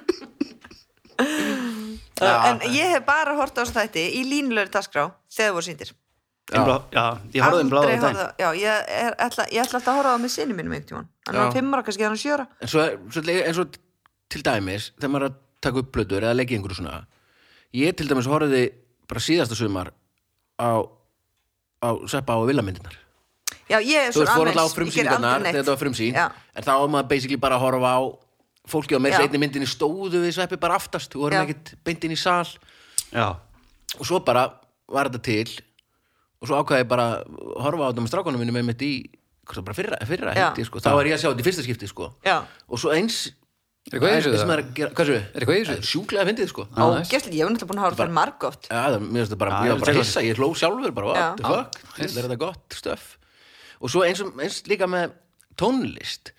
[2.24, 5.90] En ég hef bara hort á þessu þætti í línulegri dagskrá þegar það voru sýndir.
[6.54, 6.62] Já,
[6.94, 9.80] já, ég horfði um bláða Aldrei á horfði á- Já, ég, er, ætla, ég ætla
[9.80, 11.08] alltaf að horfa á með sinni mínum einhvern tímann.
[11.28, 11.42] Hann Já.
[11.44, 13.78] var fimm ára, kannski hann sjöra en svo, svo eins og
[14.32, 16.98] til dæmis þegar maður er að taka upp plötur eða leggja einhverju svona
[17.80, 18.64] ég til dæmis horfði
[19.08, 19.92] bara síðasta sumar
[20.64, 20.72] á,
[21.84, 22.96] á Seppa og Villamyndinar
[23.70, 26.26] Já, ég er þú svo veist, fór alltaf á frumsýningarnar þetta var frumsýn Já.
[26.56, 28.02] en þá var maður basically bara að horfa á
[28.74, 29.24] fólki á meira Já.
[29.24, 31.44] seinni myndinni stóðu við sveppi bara aftast, þú vorum Já.
[31.48, 32.48] ekkert beint inn í sal
[33.12, 33.28] já,
[34.00, 34.48] og svo bara
[34.88, 35.60] var þetta til
[36.44, 38.94] og svo ákvaði ég bara að horfa á þetta með strákunum mínum með mitt í
[39.44, 40.44] hvað það bara fyrra, fyrra Já.
[40.48, 40.84] held ég, sko.
[40.84, 42.10] þá var ég að sjá þetta í fyrsta skipti sko.
[42.24, 43.18] Já, og svo eins
[43.84, 44.52] Er eitthvað í þessu, það?
[44.54, 45.16] er hvað séu?
[45.20, 45.74] Er eitthvað í þessu?
[45.74, 46.64] Það sjúklega fyndið sko.
[46.72, 47.10] Nice.
[47.10, 49.58] ógæslega, ég hef náttúrulega búin að horfa fyrir margótt Já, það, mér finnst það bara,
[49.68, 52.78] ég var bara hissa, ég hló sjálfur bara, what the fuck, þetta er þetta gott
[52.80, 53.04] stöf
[53.84, 55.12] og svo eins, og- eins líka með
[55.60, 56.32] tónlist.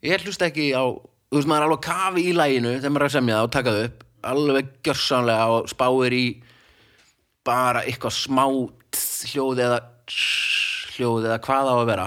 [0.00, 3.04] Ég hlusta ekki á, þú veist maður er alveg á kafi í læginu þegar maður
[3.04, 6.24] er að semja það og taka það upp alveg gjörsamlega og spáir í
[7.44, 8.44] bara eitthvað smá
[9.28, 9.78] hljóð eða
[10.96, 12.06] hljóð eða hvað á að vera.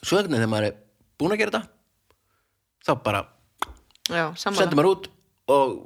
[0.00, 0.78] Svo einhvern veginn þegar maður er
[1.20, 1.68] búin að gera þetta
[2.88, 3.22] þá bara
[4.08, 4.74] Sammála.
[4.78, 5.08] Maður út
[5.48, 5.76] og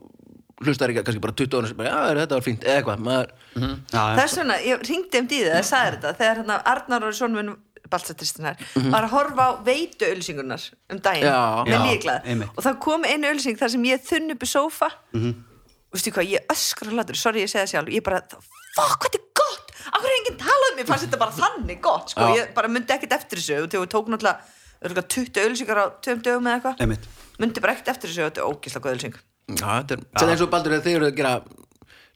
[0.62, 3.30] hlustar ekki kannski bara 20 ára sem bara, já, þetta var fínt, eða eitthvað maður,
[3.56, 7.38] já, Þess vegna, ég ringdi um dýðið að sagði þetta þegar hérna Arnar og svona
[7.40, 7.54] minn
[7.92, 8.60] balsatristinnar
[8.92, 11.40] var að horfa á veitu ölsingunar um daginn Já.
[11.66, 14.88] með líklað og það kom einu ölsing þar sem ég þunn upp í sófa.
[15.18, 19.18] Og veistu hvað, ég öskra hlátur sorry, ég segi það sjálf, ég bara fuck, hvað
[19.18, 22.38] er gott, akkur er enginn talað um mér fannst þetta bara þannig gott, sko, Já.
[22.38, 25.86] ég bara myndi ekkert eftir þessu og þegar við tók náttúrulega örugglega 20 ölsingar á
[26.00, 29.16] tveim dögum eða eitthvað myndi bara ekkert eftir þessu og þetta er ógislega góð ölsing
[29.16, 31.34] já, þetta er eins og Baldur þegar þið eru að gera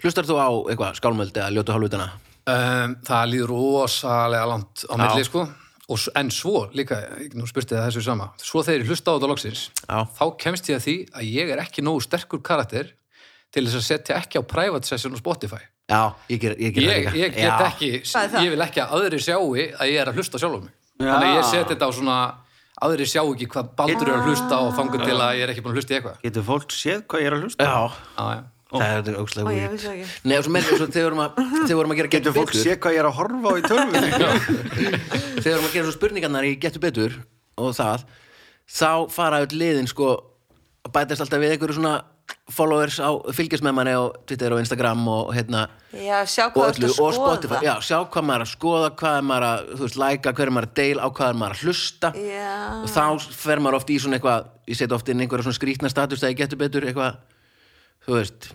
[0.05, 2.09] hlustar þú á eitthvað skálmöld eða ljótu hálfutana
[2.47, 5.47] um, Það líður rosalega langt á milli sko.
[5.87, 6.99] Og, en svo líka,
[7.39, 8.33] nú spurti það þessu sama.
[8.43, 9.99] Svo þegar ég hlusta á þetta loksins Já.
[10.19, 12.91] þá kemst ég að því að ég er ekki nógu sterkur karakter
[13.55, 15.63] til þess að setja ekki á private session á Spotify.
[15.87, 17.55] Já, ég ger, ég ger ég, ég get já.
[17.69, 20.75] ekki, ég vil ekki að aðrir sjáu að ég er að hlusta sjálfum mig.
[20.97, 21.07] Já.
[21.13, 22.19] þannig að ég seti þetta á svona
[22.85, 25.63] aðrir sjá ekki hvað baldur er að hlusta og þangur til að ég er ekki
[25.65, 26.19] búin að hlusta í eitthvað.
[26.27, 27.65] Getur fólk séð hvað ég er að hlusta?
[27.65, 27.79] Já,
[28.17, 28.43] Já, já.
[28.77, 30.07] það er- það ekki.
[30.27, 32.37] Nei, og svo með svo þegar við vorum að, þegar við vorum að gera getur
[32.37, 34.11] fólk séð hvað ég er að horfa á í tölvunni?
[35.41, 37.17] Þegar við vorum að gera svo spurningarnar í getur betur
[37.57, 38.05] og það
[38.67, 40.11] þá fara öll liðin sko
[40.87, 41.95] að bætast alltaf við einhverju svona
[42.51, 45.65] followers á fylgjast með manni á Twitter og Instagram og hérna
[45.97, 47.61] Já, sjá og hvað öllu þú og að Spotify.
[47.65, 50.51] Já, sjá hvað maður er að skoða, hvað er maður að þú veist, læka, hver
[50.51, 52.11] er maður að deil, á hvað er maður að hlusta.
[52.21, 52.53] Já.
[52.83, 53.05] og þá
[53.47, 56.35] fer maður oft í svona eitthvað ég seti oft inn einhverja svona skrítna status þegar
[56.35, 57.19] ég getur betur eitthvað
[58.07, 58.51] þú veist,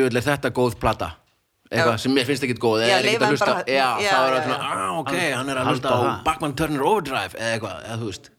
[0.00, 1.12] er þetta góð plata?
[1.70, 2.02] Eitthvað Já.
[2.02, 3.46] sem mér finnst ekkit góð eða er leyfa að hlusta.
[3.46, 4.70] bara- já, já, þá er það svona, já.
[4.74, 6.00] ah, ok, hann er að hlusta á.
[6.26, 8.30] Bachman Turner Overdrive eða eitthvað, eða þú veist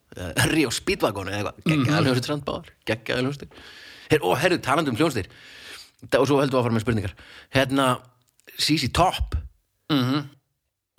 [0.52, 3.54] Rio Speedwagon eða eitthvað, geggjaði hljómsveit strandbáðar, geggjaði hljómsveit
[4.12, 5.32] Her, og herru, talandi um hljómsveit.
[6.18, 7.16] Og svo heldum við að fara með spurningar.
[7.56, 7.88] Hérna,
[8.58, 9.36] CC Top.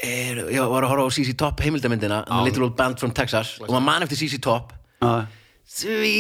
[0.03, 3.55] Er, ég var að horfa á CC Top heimildamindina, The Little Old Band from Texas
[3.62, 4.72] og maður man eftir CC Top.
[5.03, 5.27] Já,
[5.72, 6.14] því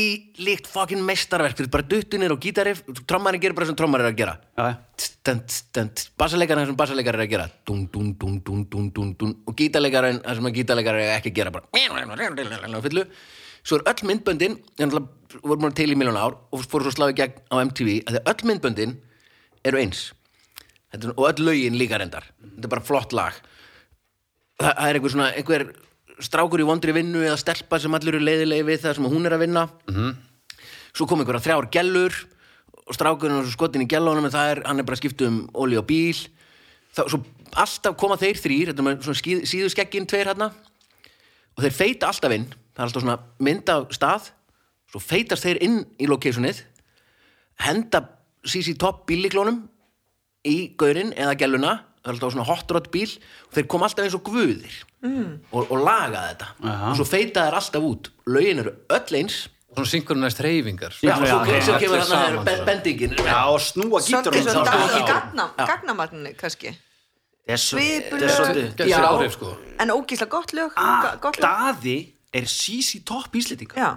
[0.46, 2.76] líkt fucking mestarverk fyrir bara duttunir og gítari
[3.10, 4.36] trommarinn gerir bara sem trommar er að gera.
[4.54, 4.76] Já,
[6.20, 7.48] bassalegarinn sem bassalegar er að gera.
[7.66, 11.66] Dún, dún, dún og gítarleikarinn sem gítarleikar er ekki að gera bara.
[12.86, 13.06] Fyllu
[13.62, 16.94] svo er öll myndböndin ég náttúrulega voru múin til í miljón ár og fóru svo
[16.96, 18.96] sláði gegn á MTV að öll myndböndin
[19.64, 20.12] eru eins.
[20.92, 22.26] Er- og öll lögin líka reyndar.
[22.42, 23.32] Þetta er bara flott lag.
[24.60, 25.64] Það, það er einhver svona einhver
[26.22, 29.36] strákur í vondri vinnu eða stelpa sem allir eru leiðilegi við það sem hún er
[29.36, 29.64] að vinna.
[30.92, 32.18] Svo kom einhverja þrjár gellur
[32.82, 35.78] og strákurinn er skotin í gellunum en er, hann er bara að skipta um óli
[35.78, 36.18] og bíl.
[36.92, 37.22] Þá, svo
[37.56, 40.50] alltaf koma þeir þrýr er síðuskeggin tveir hérna
[41.56, 42.50] og þeir feita alltaf inn
[42.82, 44.30] það er alltaf svona mynd af stað
[44.90, 46.64] svo feitast þeir inn í locationið
[47.62, 48.02] henda
[48.42, 49.62] CC Top bíliklónum
[50.48, 53.08] í gaurinn eða gelluna það er alltaf svona hot rod bíl
[53.46, 55.32] og þeir kom alltaf eins og guðir mm.
[55.52, 56.48] og, og laga þetta.
[56.66, 56.90] Aha.
[56.90, 58.08] og svo feita þeir alltaf út.
[58.26, 59.42] Lögin eru öll eins.
[59.72, 62.64] Svona synchronized reyfingar Já, og svo, Já, svo kemur þarna sko.
[62.66, 63.14] bendingin.
[63.24, 66.74] Já, og snúa gítarunum svo þá, dag í gagna, gagnamagninu kannski.
[67.48, 68.50] Er Svipur er
[68.92, 69.30] lög.
[69.32, 71.46] sko En ógísla gott lög Ah, ga- gott lög.
[71.46, 71.96] Daði
[72.32, 73.88] er CC Top íslendinga já,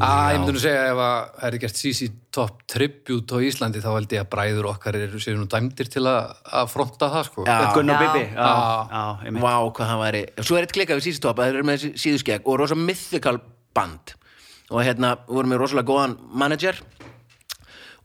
[0.00, 3.82] Á, ég myndi nú segja ef að það er gert CC Top Tribute á Íslandi
[3.84, 7.26] þá held ég að bræður okkar eru séu nú dæmdir til að, að fronta það
[7.28, 7.44] sko.
[7.48, 7.58] Já.
[7.76, 8.02] Gunnar.
[8.06, 9.04] Bibi já, Já.
[9.28, 9.34] já.
[9.44, 12.04] Vá, hvað hann væri Svo er eitt klikkað við síðustopp að þeir eru með þessi
[12.06, 13.38] síðuskegg og rosa mythical
[13.76, 14.16] band
[14.72, 16.95] og hérna vorum við rosalega góðan manager og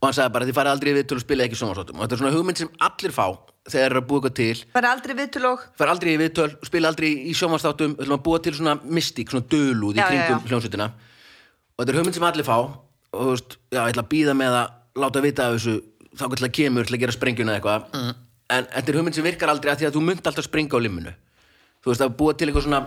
[0.09, 2.21] hann sagði bara þið farið aldrei við til að spila ekki sjónvarsóttum og þetta er
[2.21, 3.25] svona hugmynd sem allir fá
[3.61, 4.61] þegar þeir eru að búa eitthvað til.
[4.73, 8.23] Það er aldrei viðtulóg fara aldrei í viðtöl, spila aldrei í sjónvarsþáttum við ætlum að
[8.25, 10.49] búa til svona mystík, svona dölúð í Já, já, kringum já.
[10.49, 10.87] hljómsveitina.
[11.77, 12.57] Og þetta er hugmynd sem allir fá.
[13.11, 15.75] Og þú veist, já, ég ætla að býða með að láta vita af þessu,
[16.17, 17.85] þá til að kemur til að gera sprengjuna eða eitthvað.
[18.01, 18.11] Mm.
[18.51, 20.79] en þetta er hugmynd sem virkar aldrei að því að þú munt alltaf springa á
[20.83, 21.13] limminu.
[21.85, 22.81] Þú veist, að búa til eitthvað svona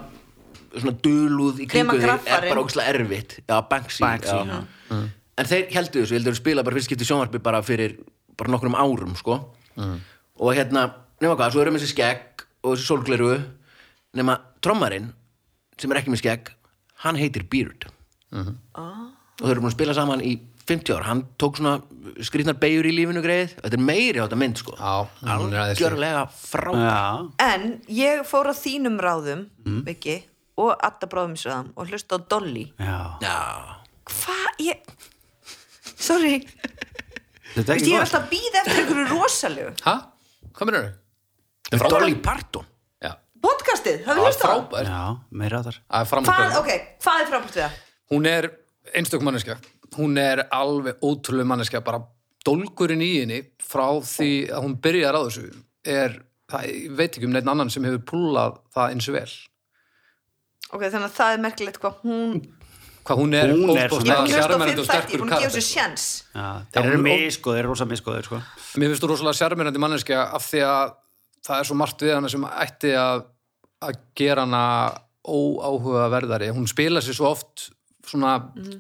[0.74, 2.50] svona dölúð í Nema kringum þig er graffarinn.
[2.50, 3.36] bara ógæslega erfitt.
[3.46, 4.58] Já, Banksy, Banksy, já.
[5.38, 7.96] En þeir heldur þessu, heldur spila bara fyrst skipti sjónvarpi bara fyrir
[8.38, 9.40] bara nokkrum árum sko.
[9.76, 10.88] og hérna,
[11.22, 13.30] nema hvað, svo erum þessi skegg og þessi sólgleru
[14.14, 15.12] nema trommarinn
[15.78, 16.50] sem er ekki með skegg
[17.04, 17.86] hann heitir Beard.
[18.34, 21.74] Og þau eru búin að spila saman í 50 ár, hann tók svona
[22.24, 27.42] skrýtnar beigur í lífinu greið, þetta er meiri á þetta mynd sko, er algjörlega frábært
[27.44, 29.82] en ég fór á þínum ráðum Mm.
[29.86, 30.14] Viki,
[30.60, 32.66] og Adda bróðumsraðum og hlusta á Dolly.
[32.78, 33.16] Já.
[33.20, 33.36] já,
[34.04, 34.80] hvað, ég
[36.04, 36.34] sorry,
[37.54, 38.06] Þetta er Vist, ekki ég er gott.
[38.08, 39.94] alltaf að býða eftir einhverju rosalegu Hæ?
[40.54, 40.86] Hvað minnur
[41.74, 41.90] þau?
[41.94, 42.66] Dolly Parton
[43.04, 43.12] Já,
[43.44, 44.56] podcastið, það hafið er hlusta á það?
[44.64, 45.02] frábær Já,
[45.42, 46.72] meira þar Það er hvað, framhaldið ok,
[47.04, 47.78] hvað er frábært við það?
[48.14, 48.48] Hún er
[49.00, 49.56] einstök manneskja
[49.94, 52.02] Hún er alveg ótrúlega manneskja bara
[52.44, 55.46] dólgurinn í henni frá því að hún byrjar á þessu
[55.88, 56.18] er,
[56.50, 59.30] það, ég veit ekki um neitt annan sem hefur púlað það eins vel
[60.74, 62.42] ok, þannig að það er merkilegt hvað hún
[63.04, 66.06] hvað hún er Hún er er þætti, ég er sterkur búin að gefa sér sjens
[66.32, 68.40] Já, þeir eru miskoðir, þeir eru rosa miskoðir sko.
[68.80, 70.94] Mér finnst þú rosalega sjarmerandi manneskja af því að
[71.44, 73.24] það er svo margt við hana sem ætti að,
[73.84, 74.64] að gera hana
[75.24, 76.50] óáhugaverðari.
[76.56, 77.68] Hún spila sér svo oft
[78.08, 78.34] svona,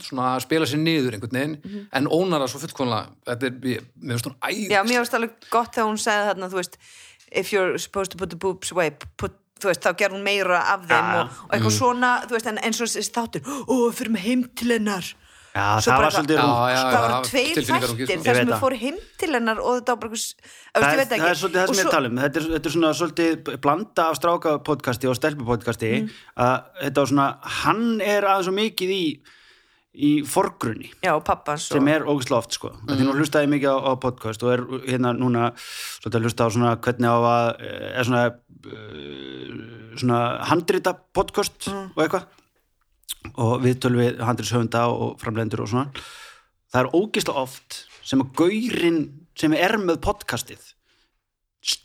[0.04, 3.14] svona spila sér niður einhvern veginn en ónar það svo fullkomlega.
[3.30, 4.66] Þetta er, mér finnst hún æð.
[4.72, 6.78] já, mér varst alveg gott þegar hún segði þarna þú veist,
[7.32, 10.62] if you're supposed to put the boobs away put, þú veist, þá gerði hún meira
[10.76, 11.18] af þeim Já.
[11.24, 14.26] og, og eitthvað svona, þú veist, en eins og þessi þáttur, ó, við fyrir með
[14.28, 15.12] heim til hennar.
[15.54, 16.38] Já, Svo það var svolítið
[16.74, 20.00] já, það voru tveir þættir þar sem við fórum heim til hennar og þetta var
[20.02, 20.24] bara einhvers,
[20.74, 22.18] Það, ég veit það ekki er svolítið það Og sem ég svo- tala um.
[22.24, 26.10] Þetta er, þetta er svona svolítið blanda af stráka podcasti og stelpu podcasti Mm.
[26.42, 27.28] að þetta var svona,
[27.62, 29.04] hann er aðeins svo mikið í
[29.94, 32.72] í forgrunni já, og og, sem er ógislega oft sko.
[32.74, 32.96] Mm.
[32.98, 35.52] því nú hlustaði ég mikið á, á podcast og er hérna núna
[36.02, 37.62] svolítið að hlusta á svona hvernig á að
[37.94, 39.53] er svona uh,
[40.00, 42.28] svona handrita podcast og eitthvað.
[43.40, 46.04] Og við tölum við handritshöfunda og framlendur og svona.
[46.72, 49.02] Það er ógislega oft sem að gaurin
[49.38, 50.74] sem er með podcastið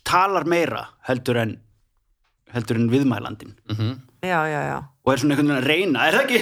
[0.04, 1.56] talar meira heldur en
[2.52, 3.54] heldur en viðmælandin
[4.20, 4.78] já, já, já.
[5.06, 6.40] Og er svona einhvern veginn að reyna, er það ekki?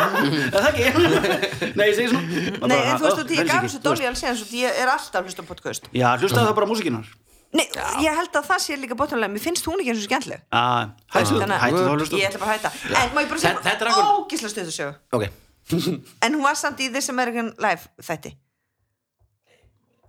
[0.54, 0.84] er það ekki?
[1.78, 2.26] Nei, ég segi svona.
[2.28, 3.80] Nei, bara, en þú veist, ó, ég gaf þessu.
[3.86, 5.88] Dolly alls ég er alltaf að hlusta á podcast.
[5.94, 7.08] Já, hlustaðu það bara músikinar
[7.54, 7.64] Nei,
[8.02, 10.40] ég held að það sé líka bóttanlega, mér finnst hún ekki eins og skemmtileg.
[10.50, 12.18] Ah, Hættu að- hættu þá að hlusta.
[12.18, 12.70] Ég ætla bara að hætta.
[13.02, 15.24] En má ég bara Þetta- þetta er segja einhver- ógislega stöðu sögu ok,
[16.26, 18.34] En hún var samt í This American Life þætti.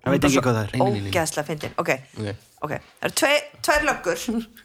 [0.06, 0.72] Það veit ekki hvað það er.
[0.74, 1.12] Nei, nei, nei, nei.
[1.12, 1.74] Ógeðslega fyndin.
[1.82, 2.36] Ok, ok.
[2.66, 2.74] Ok.
[2.76, 4.18] Það eru tvei, tvær löggur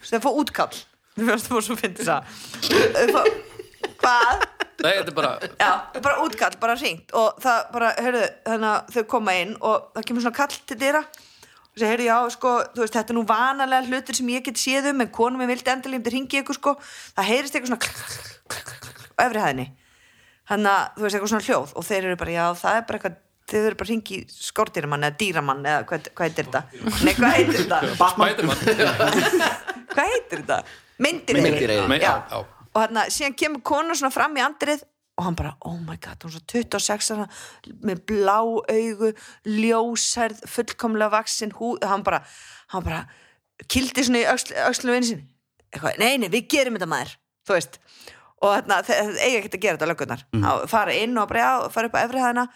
[0.09, 0.81] sem fá útkall.
[1.16, 3.31] Mér finnst það var svo fyndin það
[4.01, 4.45] Hvað?
[4.81, 7.11] Nei, þetta er bara, Já, bara útkall, bara hringt.
[7.16, 10.79] Og það bara, heyrðu, þannig að þau koma inn og það kemur svona kall til
[10.81, 11.03] dyra
[11.81, 14.59] og segir, heyrðu, já, sko, þú veist, þetta er nú vanalega hlutir sem ég get
[14.61, 16.71] séð um en konum minn vildi endilega um til ringi ykkur, sko
[17.16, 18.01] það heyrist eitthvað svona klakk,
[18.53, 19.66] klakk, klakk, á efri hæðinni
[20.51, 22.97] þannig að, þú veist, eitthvað svona hljóð og þeir eru bara, já, það er bara
[23.01, 23.16] eitthvað
[23.51, 26.62] þið eru bara ringi skortýramann eða dýramann eða hvað, hvað heitir þetta?
[27.03, 27.79] Nei, hvað heitir þetta?
[29.90, 30.59] Hvað heitir þetta?
[31.03, 31.35] Myndir
[31.99, 32.38] já, já.
[32.71, 34.85] og hérna, síðan kemur kona svona fram í andrið
[35.20, 36.44] og hann bara, oh my god, hún er svo
[36.80, 37.26] 26 ára,
[37.85, 39.11] með blá augu
[39.44, 42.22] ljósærð, fullkomlega vaksin hú, hann bara
[42.72, 43.02] hann bara,
[43.68, 45.26] kildi svona í öxlu vinni sinni,
[45.68, 47.80] eitthvað, nei, nei, við gerum þetta maður, þú veist.
[48.40, 50.46] Og þarna, þeir eiga ekkert að gera þetta lögurnar mm.
[50.72, 52.46] fara inn og bara, já, fara upp á efri hæðina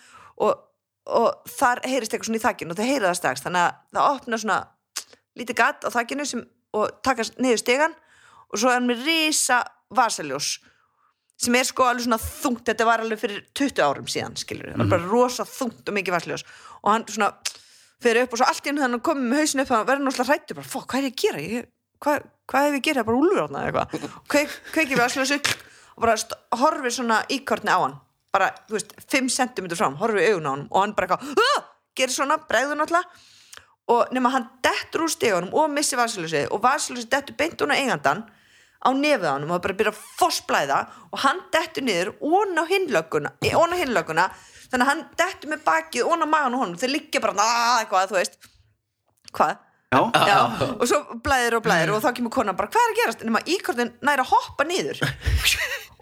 [0.40, 0.62] og,
[1.12, 3.44] og þar heyrist eitthvað svona í þakkinu og þau heyra það strax.
[3.44, 4.56] Þannig að það opna svona
[5.36, 7.98] lítið gatt á þakkinu sem, og taka niður stegan
[8.48, 9.60] og svo er hann með risa
[9.92, 10.54] vasaljós
[11.40, 14.82] sem er sko alveg svona þungt þetta var alveg fyrir 20 árum síðan skilur það
[14.84, 16.46] var bara rosa þungt og mikið vasaljós
[16.82, 17.32] og hann svona
[18.04, 20.58] fyrir upp og svo allt í þannig komið með hausin upp þannig verður náttúrulega hrættu
[20.58, 21.44] bara, fokk, hvað er ég að gera?
[21.44, 21.68] Ég,
[22.04, 24.16] hvað, hvað hef ég að gera, bara úlfur átna eða eitthvað.
[24.34, 25.38] Kveik, kveikið við vasaljósu
[25.94, 26.16] og bara
[26.60, 27.96] horfir svona íkortni á hann
[28.34, 31.06] bara, þú veist, 5 cm frá hann horfir í augun á hann og hann bara
[31.14, 33.22] eitthvað gerir svona, bregður náttúrulega.
[33.94, 36.48] Og nema hann dettur úr stegunum og missi vasaljósið
[38.84, 40.78] á nefið á honum og það bara byrja að fossblæða
[41.10, 44.26] og hann dettur niður ón á hinlögguna
[44.70, 47.80] þannig að hann dettur með bakið ón á magan á honum þeir liggja bara "Ah",
[47.80, 48.38] eitthvað, þú veist
[49.32, 49.56] hvað?
[49.94, 50.38] Já, Já,
[50.74, 53.24] og svo blæðir og blæðir og þá kemur konan bara, hvað er að gerast?
[53.24, 55.02] Nefna íkortin næri að hoppa niður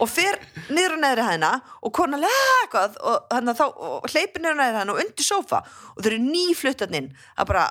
[0.02, 0.38] og fer
[0.72, 1.50] niður á neðri hæðina
[1.84, 5.26] og konan lega eitthvað og, hana, þá, og hleypir niður á neðri hæðina og undir
[5.26, 5.60] sófa
[5.92, 7.66] og þau eru nýfluttarninn að bara,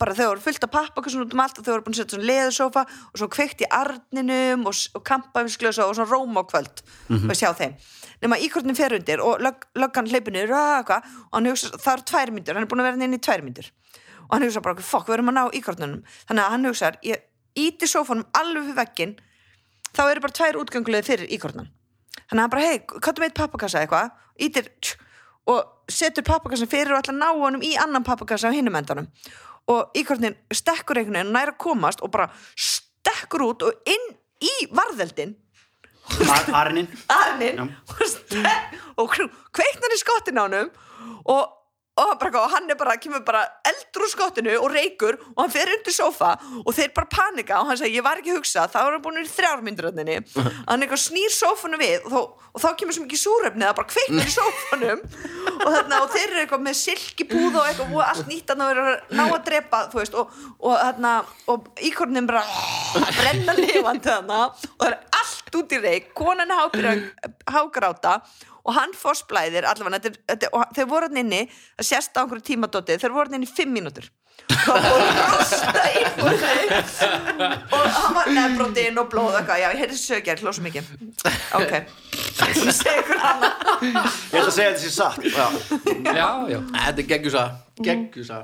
[0.00, 2.16] bara þau eru fullt af pappakassun út um allt og þau eru búin að setja
[2.16, 6.84] svona leðursófa og svo kveikt í arninum og, og kampafinsklösa og svona róma á kvöld
[7.28, 7.76] og sjá þeim.
[8.22, 12.06] Nema íkortin fer undir og lög, löggan hleypir niður og, og hann hugsa, það eru
[12.12, 13.68] tvær myndur, hann er búin að vera inn í tvær myndur
[14.26, 16.02] og hann hugsa bara, fokk, við erum að ná íkornunum.
[16.28, 19.16] Þannig að hann hugsa, ég íti sófanum alveg fyrir veggin
[19.94, 21.70] þá eru bara tvær útgöngulegði fyrir íkornan
[22.28, 22.78] þannig að hann bara, hei,
[23.20, 24.10] með eitt pappakassa eitthvað
[24.42, 24.70] ítir
[25.50, 29.08] og setur pappakassan fyrir og ætla að ná honum í annan pappakassa á hinum endanum.
[29.70, 34.12] Og íkornin stekkur einhvern veginn og næra komast og bara stekkur út og inn
[34.44, 35.36] í varðeldin
[36.04, 37.70] Ar Arnin arnin og,
[39.00, 39.14] og
[39.56, 40.68] kveiknar í skottin á honum
[41.24, 41.54] og,
[41.94, 45.42] og, bara, eitthvað, og hann er bara, kemur bara eldur úr skottinu og reykur og
[45.44, 46.32] hann fer undir sófa
[46.64, 49.04] og þeir bara panika og hann segir ég var ekki að hugsa, þá er hann
[49.04, 50.16] búin í þrjármyndiröndinni
[50.68, 53.90] hann eitthvað snýr sófanu við og, þá, og þá kemur svo mikið súrefni að bara
[53.92, 55.04] kveiknar í sófanum.
[55.54, 58.86] Og, þarna, og þeir eru eitthvað með silkibúð og eitthvað og allt nýtt að vera
[58.90, 61.12] að ná að drepa veist og, og, þarna,
[61.54, 62.42] og íkornin bara
[63.20, 64.34] brenna lifandi og
[64.82, 67.06] það er allt út í reik konan hágr-
[67.54, 68.18] hágráta
[68.64, 71.42] og hann fórsplæðir allavega þetta, er- þetta, og þeir voru hann inni
[71.78, 74.06] að sérst á einhverju tímadóti þeir voru hann inni í fimm mínútur.
[74.44, 74.86] Og
[75.30, 76.78] rosta íbúði
[77.70, 80.88] og hann var nefnbrotinn og blóð og eitthvað, já, ég heyrði sögjar, hlósa mikið.
[81.54, 81.72] Ok,
[82.40, 83.52] þú segur hana
[83.84, 85.46] Ég ætla að segja þetta sé satt Já,
[86.18, 86.58] já, já.
[86.74, 87.44] Þetta er geggjusa
[87.86, 88.40] Geggjusa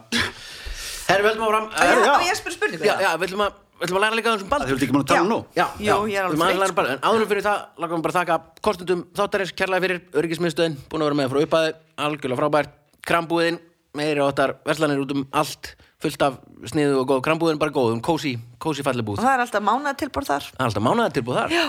[1.10, 1.66] Herri, við höldum áfram.
[1.74, 4.32] Og Já, ég spyr spurningu já, já, við ætlum að Við ætlum að læra líka
[4.34, 5.38] þessum Það baldur hefur ekki múin að tala um nú.
[5.56, 8.12] Já, já, ég er alveg þreytt, læra baldur En áðurum fyrir það, lagum við bara
[8.12, 8.36] að þakka
[8.68, 11.70] kostendum þáttarins kærlega fyrir öryggismiðstöðin Búin að vera með frá uppaði,
[12.06, 12.74] algjörlega frábært.
[13.08, 13.56] Krambúðin,
[13.96, 16.38] meiri áttar verslanir út um allt Fullt af
[16.70, 19.64] sniðu og góð Krambúðin bara góð, um kósi, kósi falli búð og það er alltaf
[19.66, 20.46] mánaðatilbúr þar.
[20.48, 21.52] Það er alltaf mánaðar tilbúð þar.
[21.52, 21.64] Já,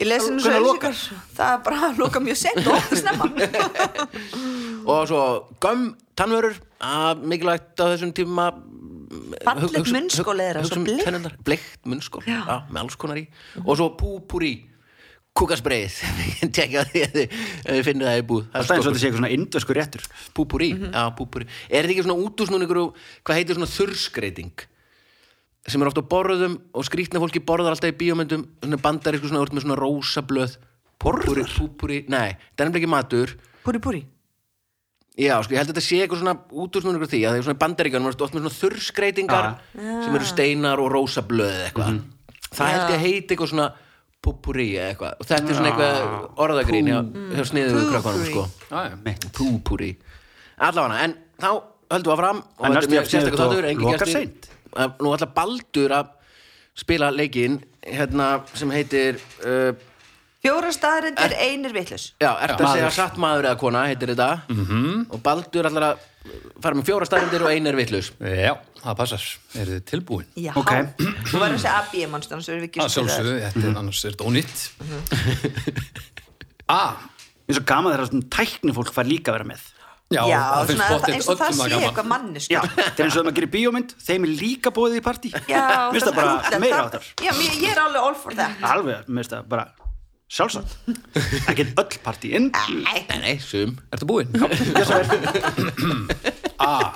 [0.00, 0.96] ég lesi nú svo auðlýsingar
[1.36, 3.28] það er bara að loka mjög sent og ofta snemma.
[4.90, 5.20] Og svo
[5.60, 5.82] göm
[6.16, 8.48] tannvörur að mikilvægt á þessum tíma
[9.10, 10.22] Er það, hugsa
[10.70, 11.38] svo um bleikt.
[11.46, 12.42] Bleikt munnskól, Já.
[12.70, 13.24] með alls konar í.
[13.64, 14.52] Og svo púpúri
[15.34, 15.96] kúkasbreið.
[16.54, 18.44] Tjekka því að þið finnir það í búð.
[18.52, 20.06] Það er eins og þetta sé eitthvað svona indversku réttur.
[20.36, 24.66] Púpúri, já, púpúri Er þetta ekki svona útúsnúningur og hvað heitir svona þurrskreiting?
[25.70, 29.42] Sem er ofta á borðum og skrýtna fólki borðar alltaf í bíómyndum svona bandarísku svona,
[29.44, 30.56] úr með svona rósa blöð
[31.00, 33.30] Púpúri, púpúri, nei, það er nefnilega ekki matur.
[33.64, 34.02] Púri púri
[35.20, 37.60] Já, sko, ég held að þetta sé eitthvað svona útúrsnúningur því að því svona í
[37.60, 41.98] bandaríkjanum er oft með svona þurrskreitingar sem eru steinar og rósablöð eða eitthvað.
[42.50, 43.66] Það held ég að heiti eitthvað svona
[44.20, 46.98] púpúri eða eitthvað og þetta er svona eitthvað orðagrín hjá,
[47.36, 48.32] hjá sniðu við krökkunum, Púpúrí.
[48.32, 49.28] sko.
[49.36, 49.90] Púpúri.
[50.60, 51.50] Allavega, en þá
[51.90, 54.12] höldum við að fram og En þetta er mjög sérstaklega þáttur, gestir.
[54.14, 54.50] seint.
[54.76, 56.10] Að Nú ætla Baldur að
[56.80, 59.72] spila leikinn hérna sem heitir uh,
[60.40, 62.04] fjóra staðarindir, einir vitlaus.
[62.20, 64.28] Já, ertu að segja satt maður eða kona, heitir þetta?
[64.48, 65.06] -hmm.
[65.12, 66.06] og Baldur ætlar að
[66.62, 68.12] fara með fjóra staðrindir og ein er vitlaus.
[68.20, 69.26] Já, það passar.
[69.60, 70.26] Eru þið tilbúin?
[70.36, 70.72] já, Ok.
[71.30, 74.04] þú verður að segja AB mannst annars verður við ekki Það sjálfsögðu, þetta er annars
[74.04, 74.58] er þetta ónýtt.
[76.70, 76.80] A.
[77.50, 79.62] Mér er svo gaman þegar svona tækni fólk fær líka að vera með.
[80.10, 83.14] Já, já, það pottet eins og það öllum sé eitthvað mannesk Já, er eins og
[83.14, 85.30] þegar maður gerir bíómynd þeim er líka bóðið í partí.
[85.46, 88.34] Já, Mér finnst það bara það- meira það- áttar Já, ég er alveg all for
[88.34, 88.56] that.
[88.60, 89.64] Alveg, mér finnst það bara
[90.30, 90.76] sjálfsagt
[91.50, 92.50] ekki öll partíinn
[92.84, 94.30] Nei, nei, sum Ertu búin?
[94.34, 95.06] Já, svo er
[96.60, 96.92] A.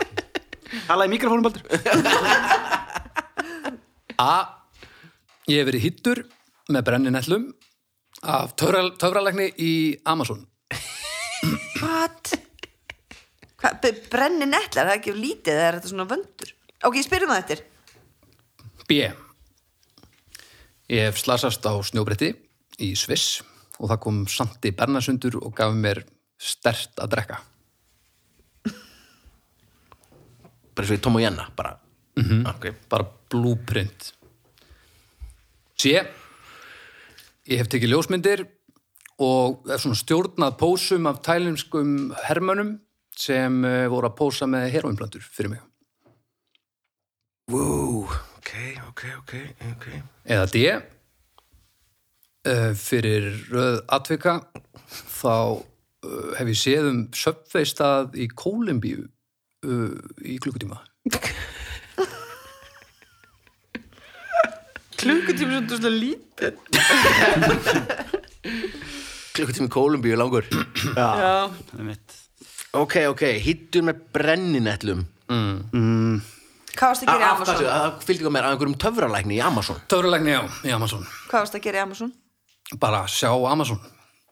[0.87, 1.65] Talaði í mikrofónum baldur
[4.21, 4.35] A.
[5.51, 6.21] Ég hef verið hittur
[6.73, 7.49] með brenninellum
[8.25, 9.73] af töfra, töfralegni í
[10.09, 10.45] Amazon.
[11.83, 12.31] What?
[13.61, 16.51] Hva, b- brenni netlar, það er ekki lítið eða er þetta svona vöndur
[16.85, 17.61] Ok, ég spyrum það eftir
[18.89, 18.99] B.
[20.93, 22.31] Ég hef slasast á snjóbretti
[22.83, 23.43] í Sviss
[23.81, 26.05] og það kom Santi Bernasundur og gaf mér
[26.41, 27.41] stert að drekka.
[30.75, 31.77] Bara svo í Tom og Jenna, bara
[32.19, 32.73] mm okay.
[32.91, 34.13] Bara blúprint.
[35.75, 35.99] C.
[37.45, 38.45] Ég hef tekið ljósmyndir
[39.23, 42.79] og er svona stjórnað pósum af tælinskum hermönum
[43.15, 45.63] sem uh, voru að pósa með heroinblandur fyrir mig.
[47.53, 48.53] Wow, ok,
[48.89, 49.33] ok, ok,
[49.75, 49.87] ok
[50.25, 50.63] Eða D.
[50.65, 50.94] Uh,
[52.77, 54.35] fyrir röð atvika
[54.91, 55.35] þá
[55.65, 60.79] uh, hef ég séð um söpveistað í Kólumbíu uh, í klukkutíma.
[65.01, 66.55] klukkutíma sem þú svona lítið
[69.35, 70.45] klukkutími Kólumbíu langur.
[70.99, 71.35] Já, Já.
[71.79, 72.21] einmitt.
[72.75, 76.17] Ok, ok, hittur með brenninetlum mm,
[76.75, 77.55] Hvað varst að gera í af Amazon?
[77.55, 79.77] hverju, það fylgdi með mér að einhverjum töfralækni í Amazon.
[79.93, 81.05] Töfralegni, já, í Amazon.
[81.31, 82.11] Hvað varst að gera í Amazon?
[82.81, 83.81] Bara sjá Amazon.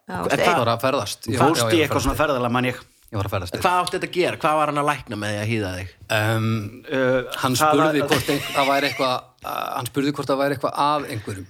[0.09, 1.28] Hvað- bara að ferðast.
[1.30, 2.80] Ég- Fórst ég var að eitthvað svona ferðalega mann ég?
[3.12, 3.57] Ég var að ferðast.
[3.61, 5.89] Hvað átti þetta að gera, hvað var hann að lækna með því að hýða þig?
[6.18, 10.78] Um, uh, hann spurði hvort það væri eitthvað að- hann spurði hvort það væri eitthvað
[10.87, 11.47] að einhverjum.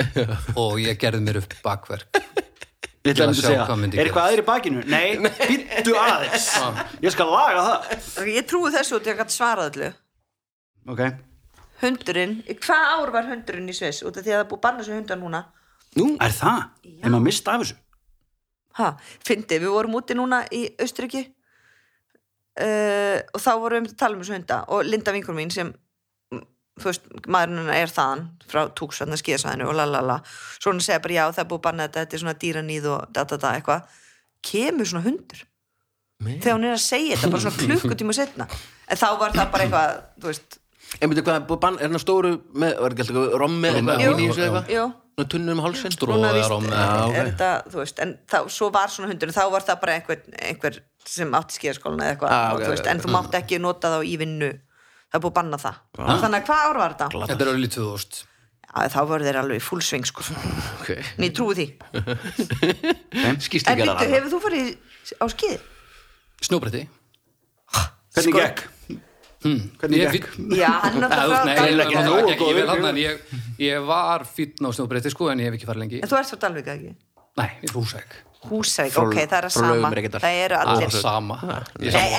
[0.60, 2.20] Og ég gerði mér upp bakverk.
[3.00, 4.82] Ég ætla að segja, hvað myndi er eitthvað aðri bakinu?
[4.84, 5.16] Nei,
[5.48, 6.48] býttu aðeins.
[7.00, 8.26] Ég skal laga það.
[8.28, 9.90] Ég trúi þessu út að gæti svarað öllu.
[10.88, 11.00] Ok,
[11.80, 14.02] Hundurinn, hvað ár var hundurinn í Sviss?
[14.04, 15.40] Út af því að það búið banna þessu hundar núna
[15.98, 16.64] nú, er það?
[17.00, 17.76] Er maður mist af þessu?
[18.78, 18.92] Ha,
[19.26, 21.24] fyndi, við vorum úti núna í Austuríki
[22.60, 25.72] uh, og þá vorum við að tala um þessu hunda og Linda vingur mín sem
[26.84, 31.24] veist, maðurinn hennar er þaðan frá túksvæðna skíðasæðinu og lalala svo hann segja bara já,
[31.34, 33.98] það er búið að banna þetta þetta er svona dýranýð og da da da eitthvað.
[34.50, 35.44] Kemur svona hundur?
[36.20, 38.48] Þegar hún er að segja þetta bara svona klukkutíma setna
[38.90, 40.58] en þá var það bara eitthvað þú veist,
[41.00, 44.16] einmitt hvað, búið bann, er hann stóru með, var ekki alltaf rommi eitthvað, Jú.
[44.30, 44.74] eitthvað?
[44.74, 45.92] Jú Svona tunnu um hálsinn.
[45.92, 47.14] Stró- núna eða víst rommi, já, ok.
[47.20, 50.78] þetta, þú veist, en þá, svo var svona hundur þá var það bara einhver, einhver
[51.04, 53.60] sem átti skíðaskóluna eða eitthvað, Ah, og ok, þú veist, ok, en þú mátt ekki
[53.60, 54.50] nota þá í vinnu.
[55.10, 55.76] Það er búið að banna það.
[56.00, 57.26] Þannig að hvað ár var þetta?
[57.28, 58.26] þetta er í 2000
[58.70, 60.22] Já, þá voru þeir alveg í full sving sko.
[60.80, 61.66] ok, en ég trúi því.
[63.20, 63.36] En
[64.14, 64.68] hefur þú farið
[65.18, 65.58] á skíði?
[66.40, 66.86] snjóbretti.
[68.14, 68.68] Hvernig Sko- gekk?
[69.40, 70.32] Hvernig Ég gekk?
[70.52, 71.54] Já, hann er náttúrulega nei,
[73.58, 76.00] ég- var fínn á snjóbretti sko en ég hef ekki farið lengi.
[76.04, 76.92] En þú ert frá Dalvík eða ekki?
[77.40, 79.88] nei, ég er húsæk Frá- ok, það er að frá sama.
[79.92, 81.34] Það eru það allir er sama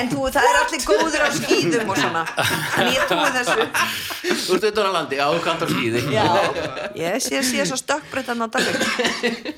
[0.02, 2.22] en þú, það eru allir góður á skíðum og svona.
[2.78, 3.66] En ég trúi þessu.
[4.46, 6.28] Þú ert utan á landi, kannt á skýði Já,
[7.02, 9.56] ég sé, sé svo stökkbreytan á Dalvík.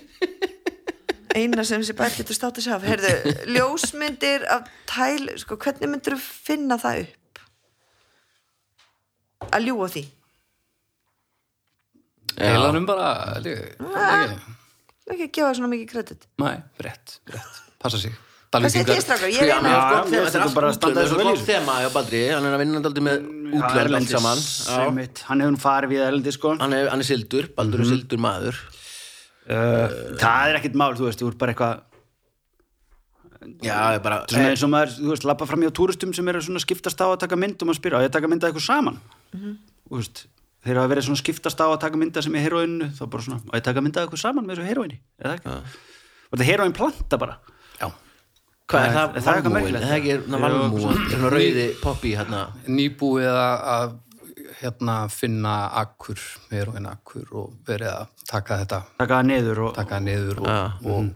[1.36, 2.78] Eina sem sé bara getur státt að sjá.
[2.84, 3.14] Herðu,
[3.56, 7.20] ljósmyndir af tæl sko, hvernig myndir þú finna það upp
[9.52, 10.04] að ljúga því.
[12.40, 13.56] Heilanum bara ekki.
[15.14, 16.28] ekki að gefa svona mikið kredit.
[16.42, 18.16] Nei, rétt, rétt, passa sig.
[18.54, 19.32] Dalvíkingar strákar?
[19.34, 19.70] Já, Ég reyna
[20.06, 21.88] mér þetta er finnst bara að standa þessu þetta er vel í gott þema hjá
[21.96, 23.24] Baldri, hann er að vinna daldið með
[23.58, 24.44] allt Erlendis, saman.
[25.30, 26.52] Hann hefur farið við Erlendi sko.
[26.62, 28.60] Hann er, hann er sildur, Baldur er sildur maður.
[29.44, 31.82] Uh, Það er ekkert mál, þú veist, þú ert bara eitthvað
[33.66, 36.14] já, ég bara Þetta er svona eins og maður, þú veist, lappa fram hjá túristum
[36.16, 38.30] sem eru svona skiptast á að taka mynd og maður spyrja, á ég að taka
[38.32, 39.02] mynda eitthvað saman
[39.34, 40.26] þú veist,
[40.64, 43.42] þeir hafa verið svona skiptast á að taka mynda sem er heroinu þá bara svona,
[43.50, 45.58] á ég að taka mynda eitthvað saman með þessu heroinu eða ekki,
[46.32, 47.36] og þetta heroin planta bara.
[47.82, 47.90] Já,
[48.70, 49.84] hvað er Er það, það eitthvað valmúin, merkilegt?
[49.84, 54.00] er það ekki svona valmúin, er svona rauði poppi hérna, nýbúið að, að
[54.64, 56.20] hérna finna akkur
[56.52, 58.80] meir og en akkur og verið að taka þetta.
[59.02, 60.62] Taka það niður og taka það niður og, Já.
[60.94, 61.12] og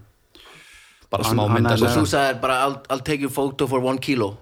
[1.13, 3.97] bara smá mynda er- og þú sagðir bara I'll, I'll take your photo for one
[4.03, 4.33] kilo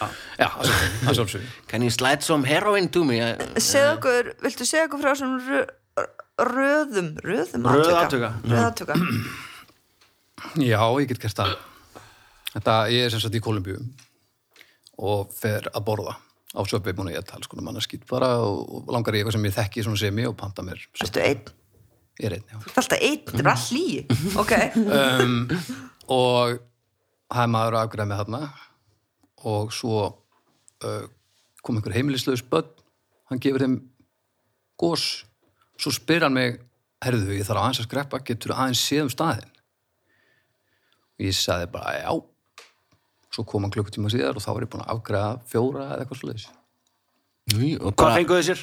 [0.00, 3.20] já, að sjálfsögðu, can you slide some heroin to me
[3.56, 5.62] segðu okkur, viltu segja okkur frá svona rö,
[6.52, 8.32] röðum röðum atvika.
[8.46, 8.98] Röð atvika.
[10.58, 11.52] Já, ég get gert það.
[12.52, 13.78] Þetta, ég er sem sagt í Kolumbíu
[15.02, 16.16] og fer að borða
[16.52, 19.54] á söpvei búin að ég tala sko mannarskýt bara og, langar í eitthvað sem ég
[19.56, 21.06] þekki svona semi og panta mér söpvei.
[21.06, 21.54] Ertu einn?
[22.20, 22.58] Ég er einn, já.
[22.58, 24.02] Þú ert alltaf einn, þetta er all líi
[24.42, 25.38] Ok, Um,
[26.12, 26.58] og
[27.32, 28.42] það er maður að afgræða með þarna
[29.48, 31.04] og svo uh,
[31.62, 32.70] kom einhver heimilislaus börn,
[33.30, 33.78] hann gefur þeim
[34.80, 35.24] gós,
[35.80, 36.58] svo spyr hann mig,
[37.02, 39.52] herðu, ég þarf aðeins að skreppa, getur aðeins séð um staðinn?
[41.18, 42.12] Og ég sagði bara, já.
[43.32, 46.22] Svo kom hann klukkutíma síðar og þá var ég búin að afgræða fjóra eða eitthvað
[47.78, 48.60] og hvað bara, fenguðu sér?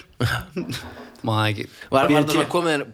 [1.28, 1.66] Maður ekki.
[1.92, 2.86] var, það komið þér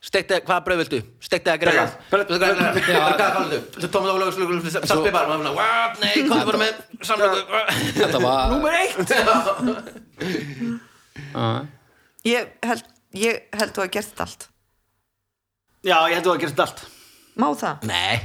[0.00, 0.98] bara stekti, hvaða brauð viltu?
[1.20, 1.76] Stekti að greið
[2.10, 3.58] hvað kallar þú?
[3.76, 4.10] Þú tómið
[5.28, 6.72] maður svona, what, nei, komið bara með
[7.10, 7.40] samlöku
[8.00, 8.42] Þetta var...
[8.54, 8.98] Númer eitt.
[12.30, 12.84] Ég held,
[13.16, 14.42] ég held þú að gert þetta allt.
[15.80, 16.82] Já, ég held þú að þetta allt.
[17.40, 17.86] Má það?
[17.88, 18.16] Nei,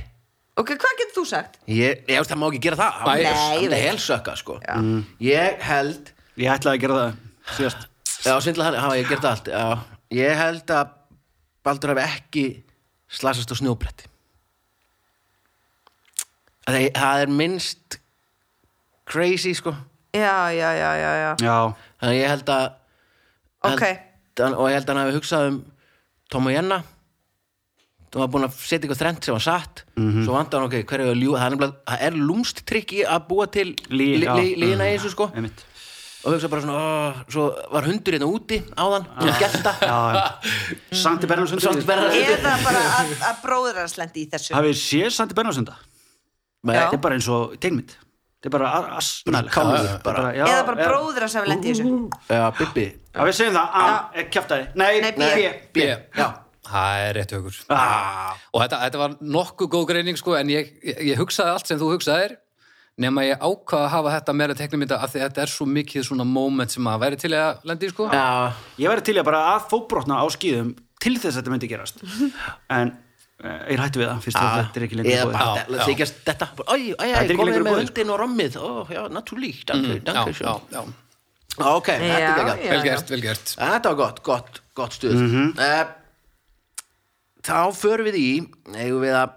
[0.55, 1.57] Ok, hvað getur þú sagt?
[1.67, 2.99] ég, ég veist það má ekki gera það.
[3.03, 3.73] Nei, ég Það veit.
[3.75, 4.53] er helsökka, sko.
[4.63, 4.75] Já.
[5.19, 7.11] Ég held Ég ætlaði að gera það
[7.57, 7.83] síðast.
[8.25, 9.63] Já, svindla hann, hafa ég gert allt já.
[10.15, 10.93] Ég held að
[11.65, 12.45] Baldur hafi ekki
[13.09, 14.07] slasast á snjóbretti.
[16.65, 17.99] Það er, það er minnst
[19.09, 19.73] crazy, sko.
[20.15, 21.31] Já, já, já, já, já.
[21.43, 21.55] Já,
[21.99, 22.65] Þannig að ég held að
[23.65, 25.57] Ok, held, og ég held að hann hafi hugsað um
[26.31, 26.79] Tom og Jenna.
[28.13, 29.81] Þú var búin að setja eitthvað þrend sem var satt.
[29.97, 31.41] Svo vantar hann, ok, hver er að ljúga?
[31.43, 34.95] Það er, það er lúmst trikk í að búa til Lí- lí, lí, lína í
[34.95, 35.27] þessu sko.
[35.35, 35.65] Einmitt
[36.25, 38.57] og hugsa bara svona, ó, svo var hundur hérna úti
[39.39, 39.73] gelta.
[39.81, 40.23] Já, já.
[41.03, 42.39] Santi Bernardsund Sankti Bernharðssundur.
[42.41, 44.55] eða bara að, að bróður hans lendi í þessu.
[44.57, 45.11] Hafið séð?
[46.65, 46.79] Nei, Já.
[46.87, 47.91] Þetta er bara eins og tegnmynd
[48.45, 48.69] Þetta er bara
[50.05, 50.23] bara.
[50.37, 51.93] eða bara bróður hans hafi lendi í þessu.
[52.29, 52.87] Já, Bibbi.
[53.13, 53.85] Já, við segjum það, A,
[54.17, 55.21] er kjaftaði Nei, Nei, B.
[55.21, 55.85] B, B.
[55.85, 55.85] B.
[56.17, 56.27] Já.
[56.65, 60.71] Það er rétt hugur Ah, og þetta, þetta var nokkuð góð greining sko, en ég,
[60.81, 62.33] ég, ég hugsaði allt sem þú hugsaðir
[63.01, 66.05] nema ég ákvaða að hafa þetta meira teknimynda af því að þetta er svo mikið
[66.07, 68.09] svona moment sem að væri til að lendi í sko.
[68.13, 68.27] Já,
[68.79, 70.69] Ég væri til að bara að fóbrotna á skýðum
[71.03, 72.03] til þess að þetta myndi gerast.
[72.77, 72.93] En
[73.43, 75.35] uh, ég hætti við það fyrst að þetta er ekki lengur búið.
[75.35, 75.81] Já, já.
[75.89, 76.51] þykjast þetta.
[76.55, 78.59] Æ, æ, æ, Þetta er ekki komið lengur með búið, hundin og rommið.
[78.61, 80.85] Ó, já, natúrlík, danke, já, danke já, sjó já.
[81.55, 82.71] Ok, þetta er Já, já.
[82.71, 83.51] vel gert, vel gert.
[83.55, 85.19] Þetta var gott, gott, gott stuð.
[85.19, 85.53] Mm
[87.45, 88.29] Þá förum við í
[88.73, 89.33] eigum við að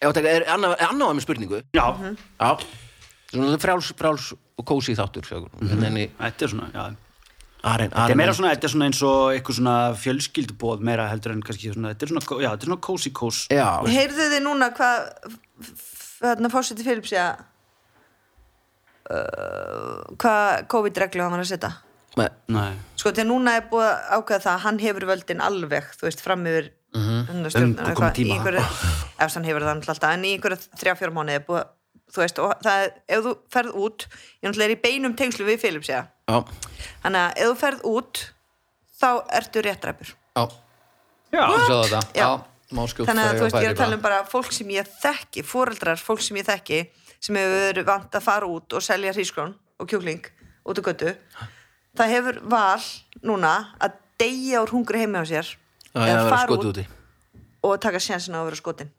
[0.00, 1.62] Þetta er annað er annað var með spurningu?
[1.76, 1.84] Já,
[2.40, 2.50] Já,
[3.34, 5.86] svona fráls, fráls og kósi þáttur mm -hmm.
[5.86, 6.96] en þetta er svona, já.
[7.62, 11.32] Arin, Þetta er meira svona, þetta er svona eins og eitthvað svona fjölskyldubóð meira heldur
[11.32, 13.46] en kannski svona, þetta er svona, já, þetta er svona cozy kós.
[13.52, 15.36] Já, heyrðu þið núna hvað
[16.20, 17.44] þarna fórseti Philips að
[19.10, 21.72] uh, hvað COVID-reglu hann var að setja?
[22.16, 26.08] Nei, sko þegar núna er búið að ákveða það að hann hefur völdin alveg, þú
[26.08, 27.94] veist, fram yfir mm Um -hmm.
[27.94, 28.34] komið tíma.
[28.34, 28.64] í einhverju,
[29.18, 31.64] ef hann hefur það alltaf en í einhverju þrjá fjóra mánuði er búið
[32.10, 34.06] þú veist, og það er, ef þú ferð út
[34.42, 36.06] ég náttúrulega er í beinum tengslu við Philips já.
[36.26, 36.38] já,
[37.02, 38.22] þannig að ef þú ferð út
[39.00, 39.10] þá
[39.40, 40.44] ertu réttræpur Já,
[41.32, 42.24] já, þú sjáðu þetta Já.
[42.24, 42.30] Já,
[42.74, 44.90] má skjótt þannig að þú veist, ég er að tala um bara fólk sem ég
[45.02, 46.82] þekki, foreldrar, fólk sem ég þekki
[47.20, 50.26] sem hefur verið vant að fara út og selja hrískrón og kjúkling
[50.66, 51.14] út á götu
[51.96, 52.82] það hefur val
[53.22, 55.56] núna að deyja úr hungri heimi á sér
[55.94, 56.86] það er að vera skotið úti.
[57.68, 58.90] og taka sjansin á að vera skotin.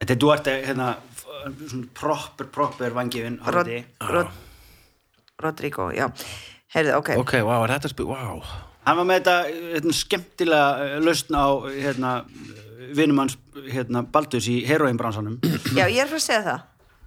[0.00, 1.26] Þetta er duarte, hérna, f-
[1.70, 3.70] svona proper, proper vangifin Rod.
[4.10, 4.28] Rod,
[5.40, 6.08] Rodrigo, já.
[6.74, 8.40] Heyrðu, ok, Ok, wow, er þetta spil, wow
[8.86, 9.34] Hann var með þetta,
[9.74, 12.10] hérna, skemmtilega eh, lausn á, hérna,
[12.94, 13.34] vinumanns,
[13.72, 15.40] hérna, Baldus í heroinbransanum.
[15.74, 16.60] já, ég er fyrir að segja það.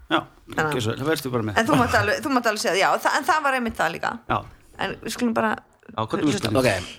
[0.09, 0.19] Já,
[0.57, 1.57] Þannig svo, það verðstu bara með.
[1.61, 4.11] en þú mátt alveg, alveg segja það, já, það, en það var einmitt það líka.
[4.27, 4.37] Já,
[4.83, 5.51] en við skulum bara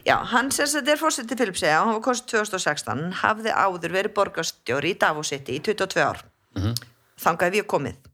[0.07, 4.95] Já, hann sem þetta er fórsetið Filipsega hann var kostið 2016, hafði áður verið borgarstjóri
[4.95, 6.25] í Davos City í 22 ár.
[7.21, 8.11] Þangaði við komið.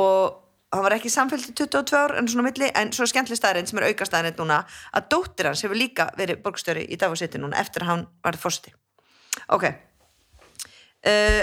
[0.00, 0.40] Og
[0.74, 3.78] hann var ekki samfélgt í 22 ár en svona milli, en svo skemmtli staðarinn sem
[3.78, 4.62] er auka staðarinn núna,
[4.94, 8.38] að dóttir hans hefur líka verið borgarstjóri í Davos City núna eftir að hann var
[8.40, 8.74] fórsetið
[9.50, 9.64] Ok.
[11.04, 11.42] Uh,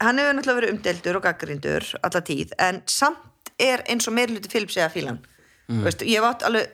[0.00, 4.50] hann hefur náttúrulega verið umdeldur og gaggrindur alla tíð, en samt er eins og meirluti
[4.52, 5.20] Filipsega fílan.
[5.68, 5.82] Mm.
[5.84, 6.70] Veist, ég hef átt alveg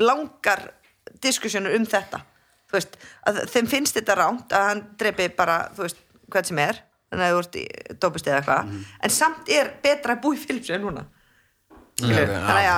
[0.00, 0.64] langar
[1.22, 2.22] diskusjónur um þetta.
[2.68, 6.58] Þú veist, að þeim finnst þetta ránt að hann drepi bara, þú veist, hvað sem
[6.64, 7.66] er þannig að þú ert í
[8.02, 8.74] dópist eða eitthvað.
[9.06, 11.06] En samt er betra í Philips en núna
[11.98, 12.68] þannig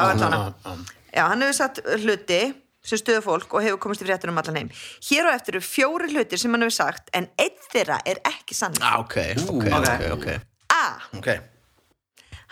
[1.11, 2.41] að hann hefur satt hluti
[2.81, 4.71] sem stöðu fólk og hefur komist í fréttur um allan heim.
[5.05, 8.57] Hér á eftir eru fjóri hlutir sem hann hefur sagt en einn þeirra er ekki
[8.57, 10.29] sann ah, ok, ok, ok, ok.
[10.73, 11.37] A.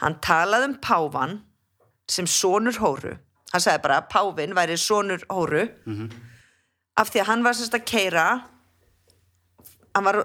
[0.02, 1.38] Hann talaði um páfan
[2.08, 3.16] sem sonur hóru.
[3.52, 5.64] Hann sagði bara að pávin væri sonur hóru.
[6.98, 8.26] Af því að hann var sérst að keira
[9.94, 10.18] hann var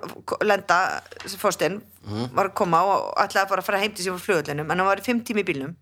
[0.45, 0.77] lenda
[1.39, 1.79] fórstinn,
[2.35, 5.01] var að koma og ætlaði bara að fara heim til frá flugullinum en hann var
[5.01, 5.75] í fimm tími í bílnum.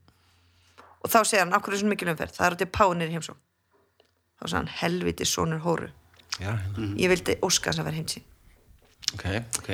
[1.02, 2.36] Og þá segir hann, akkur er svona mikil umferð?
[2.38, 3.36] Það er að til pánir í heimsó
[4.42, 5.89] þá sagði hann, helviti sonur hóru.
[6.39, 8.24] Já, hérna ég vildi óska þess að vera heim sín.
[9.14, 9.26] Ok,
[9.60, 9.72] ok.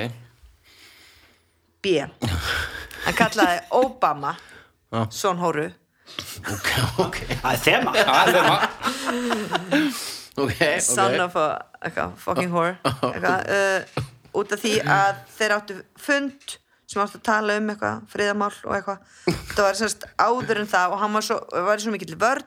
[1.84, 1.93] B.
[3.05, 4.34] Hann kallaði Obama
[5.13, 5.70] son hóru
[6.53, 6.70] Ok,
[7.03, 7.18] ok.
[7.41, 7.95] Það er þema.
[7.97, 10.05] Það er það
[10.38, 11.47] Ok, son ok of a
[11.82, 12.76] eitthvað, fucking whore.
[12.86, 14.05] Eitthvað, uh,
[14.38, 18.76] út af því að þeir áttu fund sem áttu að tala um eitthvað, friðamál og
[18.78, 18.99] eitthvað.
[19.55, 22.45] Það var semst áður en það og hann var svo, var svo mikill vörn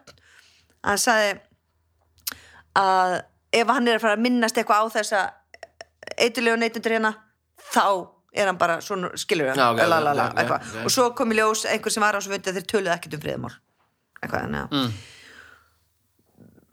[0.80, 1.34] að hann sagði
[2.80, 3.16] að
[3.58, 5.24] ef hann er að fara að minnast eitthvað á þessa
[6.14, 7.12] eitulegu neytundur hérna
[7.74, 7.84] þá
[8.32, 10.66] er hann bara svona skilur Já, ok, lalala, ok, ok, eitthvað.
[10.70, 10.84] ok.
[10.86, 13.16] og svo kom í ljós einhver sem var á svo fundi að þeir töluðu ekkert
[13.18, 13.54] um friðamál
[14.22, 14.92] eitthvað, að Mm.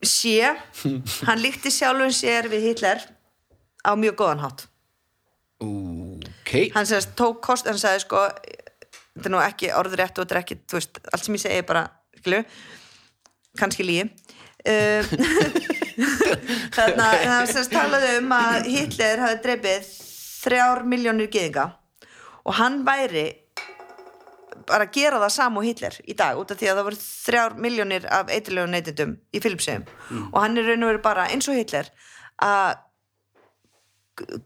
[0.06, 0.36] sé
[1.26, 3.02] hann líkti sjálfum sér við Hitler
[3.82, 4.68] á mjög góðan hátt.
[5.64, 6.52] Ok.
[6.76, 8.22] Hann sérst tók kost, hann sagði sko
[9.18, 11.66] þetta er nú ekki orðrétt og þetta er ekki veist, allt sem ég segi er
[11.66, 11.88] bara
[12.20, 12.44] skilju,
[13.58, 14.04] kannski lígi
[14.70, 15.02] uh,
[16.78, 19.90] þannig að hann sérst talaði um að Hitler hafi dreipið
[20.44, 21.68] þrjár miljónir geðinga
[22.48, 23.26] og hann væri
[24.68, 27.00] bara að gera það sam og Hitler í dag út af því að það voru
[27.04, 29.86] þrjár miljónir af eitilegu neytendum í Filipsheim
[30.34, 31.88] og hann er raun og veru bara eins og Hitler
[32.44, 32.76] að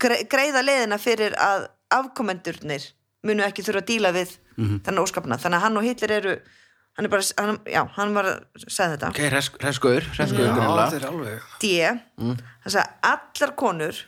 [0.02, 2.86] gre- greiða leiðina fyrir að afkomendurnir
[3.28, 4.36] munu ekki þurfa að díla við
[4.86, 6.36] þannig óskapna þannig að hann og Hitler eru
[7.00, 9.10] hann er bara, hann, já, hann var að segja þetta.
[9.14, 10.26] Ok, hreskuður Já,
[10.60, 11.06] grunlega er
[11.64, 11.70] D,
[12.20, 14.02] hann sagði allar konur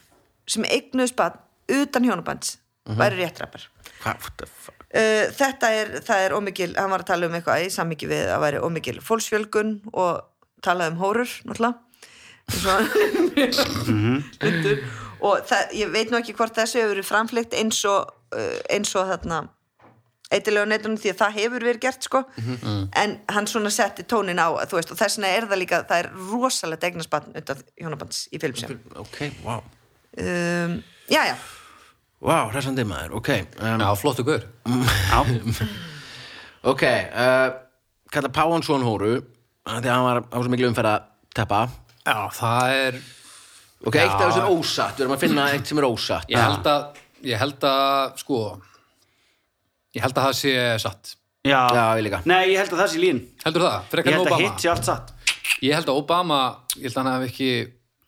[0.52, 1.40] sem eignuðu spann
[1.72, 2.58] utan hjónabands
[3.00, 3.70] væri réttrapar
[4.04, 4.84] Hvað, what the fuck?
[4.92, 8.32] uh, þetta er, það er ómikil hann var að tala um eitthvað í sammikið við
[8.36, 10.24] að væri ómikil fólksfjölgun og
[10.64, 11.80] talaði um hórur náttúrulega.
[14.44, 14.70] Eins
[15.24, 18.92] og það, ég veit nú ekki hvort þessu hefur verið framfleygt eins og uh, eins
[19.00, 19.46] og þarna
[20.34, 22.24] eitthvað netunum því að það hefur verið gert sko.
[22.98, 26.10] En hann svona setti tónin á veist og þess vegna er það líka það er
[26.32, 29.62] rosalegt eignaspann undan hjónabands í filmsjón ok, wow
[30.18, 30.80] um,
[31.14, 31.36] já já.
[32.24, 34.44] Wow, hressandi maður, ok um, Já, flottu gaur
[35.12, 35.20] Já,
[36.74, 37.48] ok, uh,
[38.14, 39.16] kalla Páan Són Hóru
[39.64, 41.04] af því að hann var á svo miklu umferð að
[41.38, 41.60] teppa.
[42.04, 42.98] Já, það er
[43.88, 46.32] ok, eitt af þessu er ósatt, við erum að finna eitt sem er ósatt.
[46.32, 48.40] Ég held að, ég held að, sko
[49.94, 51.14] Ég held að það sé satt.
[51.46, 51.60] Já.
[51.76, 52.20] já, ég líka.
[52.26, 53.20] Nei, ég held að það sé lín.
[53.44, 53.98] Heldur það?
[54.00, 55.12] Ég held að hitt sé allt satt.
[55.62, 56.40] Ég held að Obama,
[56.80, 57.50] ég held að hann hef ekki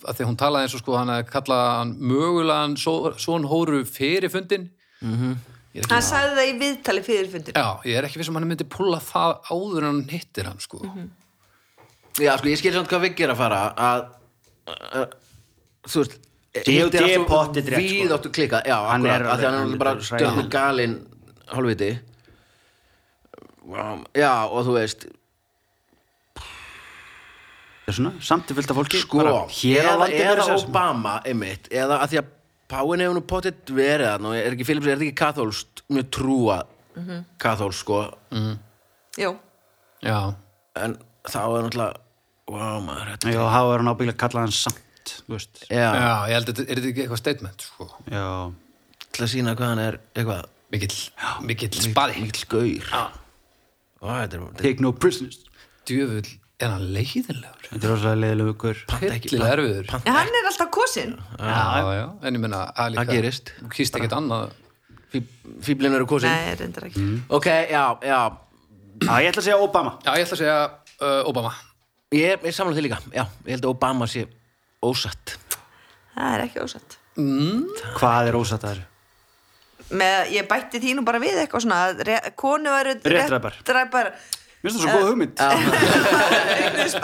[0.06, 3.82] að því að hún talaði eins og sko hann hefði kallað hann mögulegan svon hóru
[3.90, 4.70] fyrir fundin
[5.02, 8.68] hann sagði það í viðtali fyrir fundir Já, ég er ekki viss um hann myndi
[8.72, 10.80] pulla það áður en hann hittir hann sko.
[12.16, 14.06] Já, sko, ég skil samt hvað Viggi er að fara að
[14.72, 15.08] uh,
[15.90, 16.16] þú veist
[16.56, 16.72] D.O.D.
[16.72, 17.98] hitt er allt svo pottið rétt, sko.
[18.00, 20.46] víðáttu klika, já, Hann akkurat, er af því að hann er bara hræðilegur.
[20.54, 20.94] galinn
[21.52, 21.90] hálfviti.
[24.16, 25.04] Já, og þú veist
[27.94, 31.68] svona, samt er fullt af fólki sko, bara Hér á eða, landi eða Obama einmitt,
[31.70, 32.32] eða að því að
[32.66, 36.08] Páin hefur nú potið verið þarna og er ekki Philips, er þetta ekki kathólst mjög
[36.18, 36.64] trúa
[36.96, 37.26] Mhm.
[37.38, 38.00] kathólst sko?
[39.20, 39.36] Jú,
[40.02, 40.34] Já,
[40.76, 41.94] en þá er náttúrulega
[42.48, 44.82] wow maður, þetta Já, þá er hann ábyggilega kallað hann samt
[45.70, 47.88] já, já, ég held að þetta er eitthvað statement sko?
[48.10, 48.26] Já,
[49.12, 50.98] til að sína hvað hann er eitthvað, Mikill,
[51.46, 52.90] mikill spaði mikill gaur.
[52.90, 53.04] Já,
[54.02, 55.38] Ó, þetta er, þetta take no prisoners.
[55.86, 56.26] Djöfull,
[56.62, 57.68] er hann leiðinlegur?
[57.70, 59.90] Þetta er rosalega leiðilegu ykkur panta ekki Hillilega erfiður.
[59.98, 63.52] en hann er alltaf kosin Já, já, en ég menna að líka Það gerist.
[63.60, 64.56] Þú kýst ekkert annað.
[65.66, 67.06] Fíblin eru kosin Nei, reyndar ekki.
[67.36, 68.20] Ok, já, já.
[69.04, 69.96] Já, ég ætla að segja Obama.
[70.06, 70.58] Já, ég ætla að segja
[71.04, 71.54] uh, Obama.
[72.16, 74.26] Ég, ég samla því líka, já, ég held að Obama sé
[74.86, 75.36] ósatt.
[76.16, 77.00] Það er ekki ósatt.
[78.00, 78.92] Hvað er ósatt að þessu?
[79.94, 84.12] með, ég bætti því nú bara við eitthvað svona konu væru Réttdræpar.
[84.66, 85.36] Finnst það svo góð hugmynd.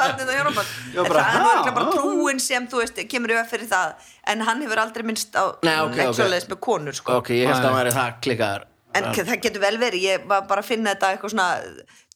[0.02, 4.82] Það er örugglega bara trúin sem þú veist kemur yfir fyrir það en hann hefur
[4.84, 7.22] aldrei minnst á svoleiðis með konur sko.
[7.22, 10.48] ok, ég held að hann væri það klikkaðar en það getur vel verið, ég var
[10.50, 11.50] bara að finna þetta eitthvað svona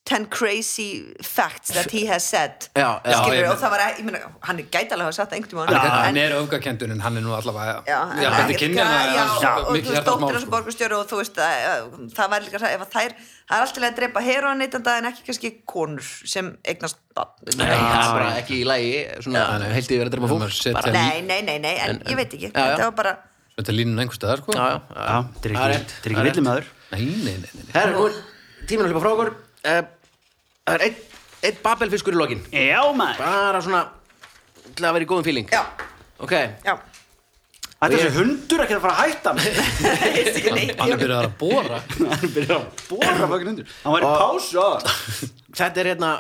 [0.06, 2.68] 10 crazy facts that he has said.
[2.76, 5.32] Já, já, Skilurðu, ég- og það var, ég meina, hann er gætalega að hafa sagt
[5.32, 6.06] það einhvern Hann, tímann.
[6.06, 9.66] Hann er öfgakendun en hann er nú allavega Já, já, þetta er kynjana já, og
[9.66, 10.54] þú veist, hjartans dóttir mál hans sko.
[10.54, 11.90] borgarstjóri og þú veist, að, að,
[12.20, 13.18] það var líka ef að þær,
[13.50, 17.34] það er alltaf að drepa heroinneitanda en ekki kannski konur sem eignast barn.
[17.58, 18.94] Nei, það er bara ekki í lagi
[19.26, 19.68] svona, nei.
[19.74, 20.92] heilti yfir að drema Ef fólk.
[20.94, 22.54] Nei, nei, nei, nei, en ég veit ekki.
[22.54, 23.18] Þetta var bara,
[23.58, 23.80] þetta er
[24.44, 24.54] sko.
[24.54, 27.74] Þetta er það ekki, rétt, þetta er það ekki villi maður nei, nei, nei, nei.
[27.74, 28.14] Herra, nú
[28.70, 29.34] tíminn að hlipa frá okkur.
[29.66, 29.82] Eh,
[30.66, 30.96] Það er einn
[31.46, 32.40] ein babelfiskur í lokin.
[32.50, 33.20] Já, maður.
[33.22, 33.82] Bara svona
[34.76, 35.62] til að vera í góðum fíling já,
[36.26, 36.32] Ok,
[36.66, 36.74] já.
[37.76, 39.58] Þetta er þessi hundur ekki að fara að hætta mig
[40.80, 43.76] hann er byrjað að bóra Hann byrjar að bóra fucking hundur.
[43.84, 44.70] Hann var í pásu á
[45.60, 46.12] þetta er hérna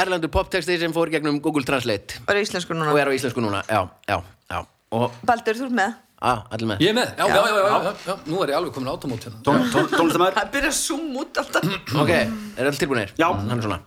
[0.00, 2.22] erlendur poptexti sem fór gegnum Google Translate.
[2.24, 2.94] Bara í íslensku núna.
[2.94, 3.60] Og er á íslensku núna.
[3.68, 4.16] Já, já,
[4.48, 4.62] já.
[4.96, 6.82] Og, Baldur, þú ert með að, allir með.
[6.84, 8.16] Ég er með, já, já, já, já, já, já.
[8.28, 9.40] nú er ég alveg komin átomót hérna.
[9.46, 11.68] Tón- tón- Tónlistamæður Það byrja að zoom út alltaf.
[12.02, 13.14] Ok, er allir tilbúinir?
[13.20, 13.28] Já.
[13.32, 13.80] Hann er svona.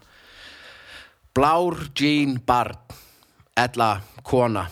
[1.34, 2.78] Blár jean barn
[3.58, 3.92] Ella
[4.26, 4.68] kona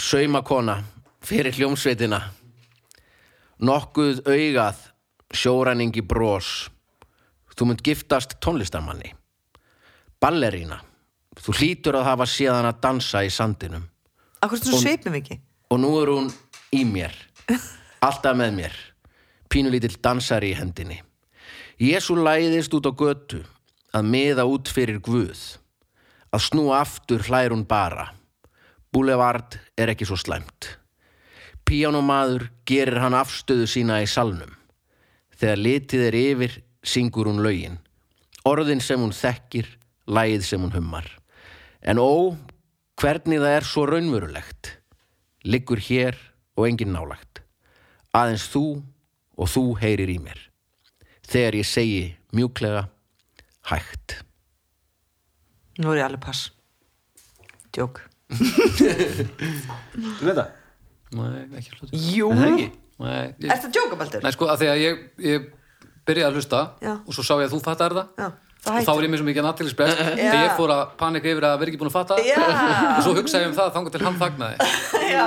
[0.00, 0.78] Saumakona
[1.28, 2.20] Fyrir hljómsveitina.
[3.64, 4.84] Nokkuð augað
[5.34, 6.68] Sjóræningi bros.
[7.58, 9.10] Þú munt giftast tónlistarmanni.
[10.22, 10.78] Ballerína
[11.38, 13.84] Þú hlýtur að hafa séðan að dansa í sandinum.
[14.42, 15.36] Akkur þú sveipum ekki?
[15.70, 16.30] Og nú er hún
[16.74, 17.14] í mér.
[18.04, 18.74] Alltaf með mér.
[19.48, 21.00] Pínulítill dansari í hendinni.
[21.78, 23.44] Jésu læðist út á götu
[23.96, 25.40] Að miða út fyrir Guð.
[26.28, 28.10] Að snúa aftur hlær hún bara.
[28.92, 30.74] Boulevard er ekki svo slæmt.
[31.64, 34.52] Píanomaður gerir hann afstöðu sína í salnum.
[35.40, 37.78] Þegar litið er yfir syngur hún lögin.
[38.44, 39.74] Orðin sem hún þekkir
[40.08, 41.08] Lægið sem hún hummar.
[41.84, 42.32] En ó,
[42.96, 44.70] hvernig það er svo raunverulegt.
[45.44, 46.16] Liggur hér
[46.58, 47.42] og engin nálagt.
[48.18, 48.64] Aðeins þú
[49.38, 50.40] og þú heyrir í mér.
[51.28, 52.00] Þegar ég segi
[52.34, 52.88] mjúklega
[53.70, 54.18] hægt.
[55.78, 56.48] Nú er ég alveg pass
[57.76, 58.00] Djók
[58.32, 60.48] Þú veit það?
[61.14, 62.66] nei, ekki hluta Jú Er það ekki?
[62.98, 64.24] nei, ég, Er það djóka, Baldur?
[64.26, 64.98] nei, sko, að því að ég,
[65.28, 65.46] ég
[66.08, 66.92] byrjaði að hlusta Já.
[66.98, 68.28] og svo sá ég að þú fattar það Já.
[68.64, 70.08] þá og þá var ég með svo mikið nattilisbrest Já.
[70.18, 72.38] þegar ég fór að panika yfir að vera ekki búin að fatta Já.
[72.42, 74.56] og svo hugsaði ég um það þangar til hann þagnaði
[75.14, 75.24] já,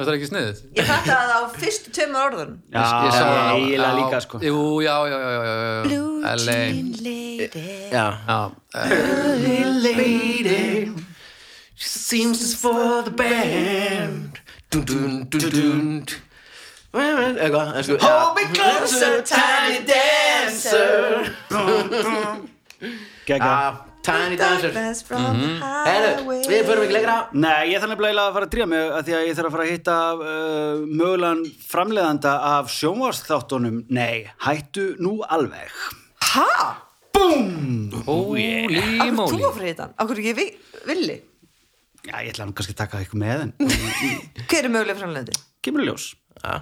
[0.00, 0.60] þetta er ekki sniðið?
[0.78, 4.40] Ég fatt að það á fyrstu tveimur orðun Já, ég sá það eiginlega líka sko.
[4.44, 6.00] Jú, já, já, já, já, já, já.
[6.30, 6.60] LA
[7.04, 7.50] lady.
[7.92, 8.06] Já.
[8.28, 8.40] Já,
[8.80, 10.64] eh, lady.
[11.80, 14.40] She seems just for the band.
[14.70, 16.04] Dun dun dun dun.
[16.92, 21.30] Eitthvað en sko, Hold me closer, tiny dancer.
[23.26, 24.82] Gekka Já, Tiny dancer the
[25.84, 29.02] Herru, við förum ekki lengra Nei, ég þarf nefnilega að fara að drífa mig að
[29.08, 34.86] því að ég þarf að fara að hitta uh, mögulegan framleiðanda af sjónvarsþáttunum Nei, hættu
[35.04, 35.74] nú alveg
[36.32, 36.46] ha?
[38.06, 39.88] holy Akkur þú moly að fyrir þetta?
[40.00, 41.18] Akkur ekki vi- villi?
[42.08, 43.52] Já, ég ætla nú kannski að taka eitthvað með en
[44.48, 45.36] Hver er mögulega framleiðandi?
[45.60, 46.06] kemur í ljós
[46.40, 46.54] Já.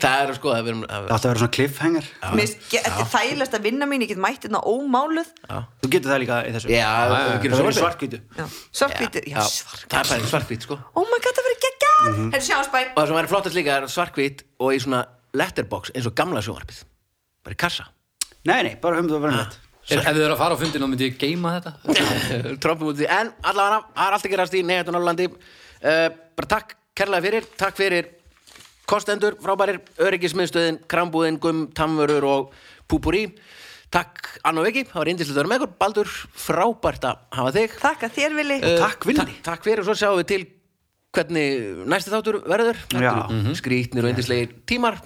[0.00, 2.08] Það er sko það erum Það átti að vera svona cliffhanger.
[2.38, 5.30] Mér Þetta er þægilegast að vinna mín, ég get mætt hérna ómáluð.
[5.82, 6.72] Þú getur það líka í þessu.
[6.72, 7.80] Já, Það gerum verður sjónvarpið.
[7.80, 8.46] svartkvítu Já,
[8.80, 10.78] svartkvítur Það er bara svartkvít sko.
[10.96, 11.96] Oh my god, það verður geggjað!
[12.10, 12.28] Mhm.
[12.34, 15.02] Herru, sjáum spæ Og það sem væri flottast líka er svartkvít og í svona
[15.36, 16.84] letterbox eins og gamla sjónvarpið.
[17.44, 17.88] Bara í kassa.
[18.48, 19.58] Nei, nei, bara höfum það verið nætt
[19.90, 21.72] ef þið eru að fara á fundin þá myndi ég geima þetta.
[22.62, 26.08] Trompum út í því En allavega, það er allt að gerast í Neihetun Norrlandi uh,
[26.38, 28.10] Bara takk kærlega fyrir Takk fyrir
[28.90, 29.80] kostendur, frábærir.
[30.02, 32.52] Öryggismiðstöðin, krambúðin, gum, tamvörur og
[32.90, 33.28] púpúrí.
[33.90, 35.72] Takk Anna Viki, það var indislegt að vera með ykkur.
[35.82, 36.10] Baldur,
[36.44, 37.72] frábært að hafa þig.
[37.82, 38.58] Þakka þér, Vili.
[38.62, 39.24] Eh, Takk, Villi.
[39.42, 39.82] ta- Takk fyrir.
[39.82, 40.44] Og svo sjáum við til
[41.10, 42.78] hvernig næsti þáttur verður.
[42.94, 43.12] Já.
[43.58, 45.00] skrítnir og indislegir tímar.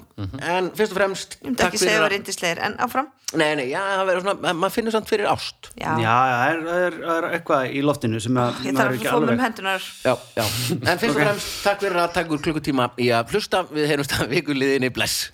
[0.44, 3.09] En fyrst og fremst Ég myndi ekki segja að það er indislegir, en áfram?
[3.34, 5.70] Nei, nei, já, það verður svona, maður finnur samt fyrir ást.
[5.80, 9.14] Já, Já, það er, er, er eitthvað í loftinu sem að ég þarf að fóða
[9.16, 10.44] alveg- um hendunar Já, já,
[10.76, 13.64] en fyrst og fremst takk fyrir að taka úr klukkutíma í að hlusta.
[13.74, 15.32] Við heyrumst að vikuliðinni bless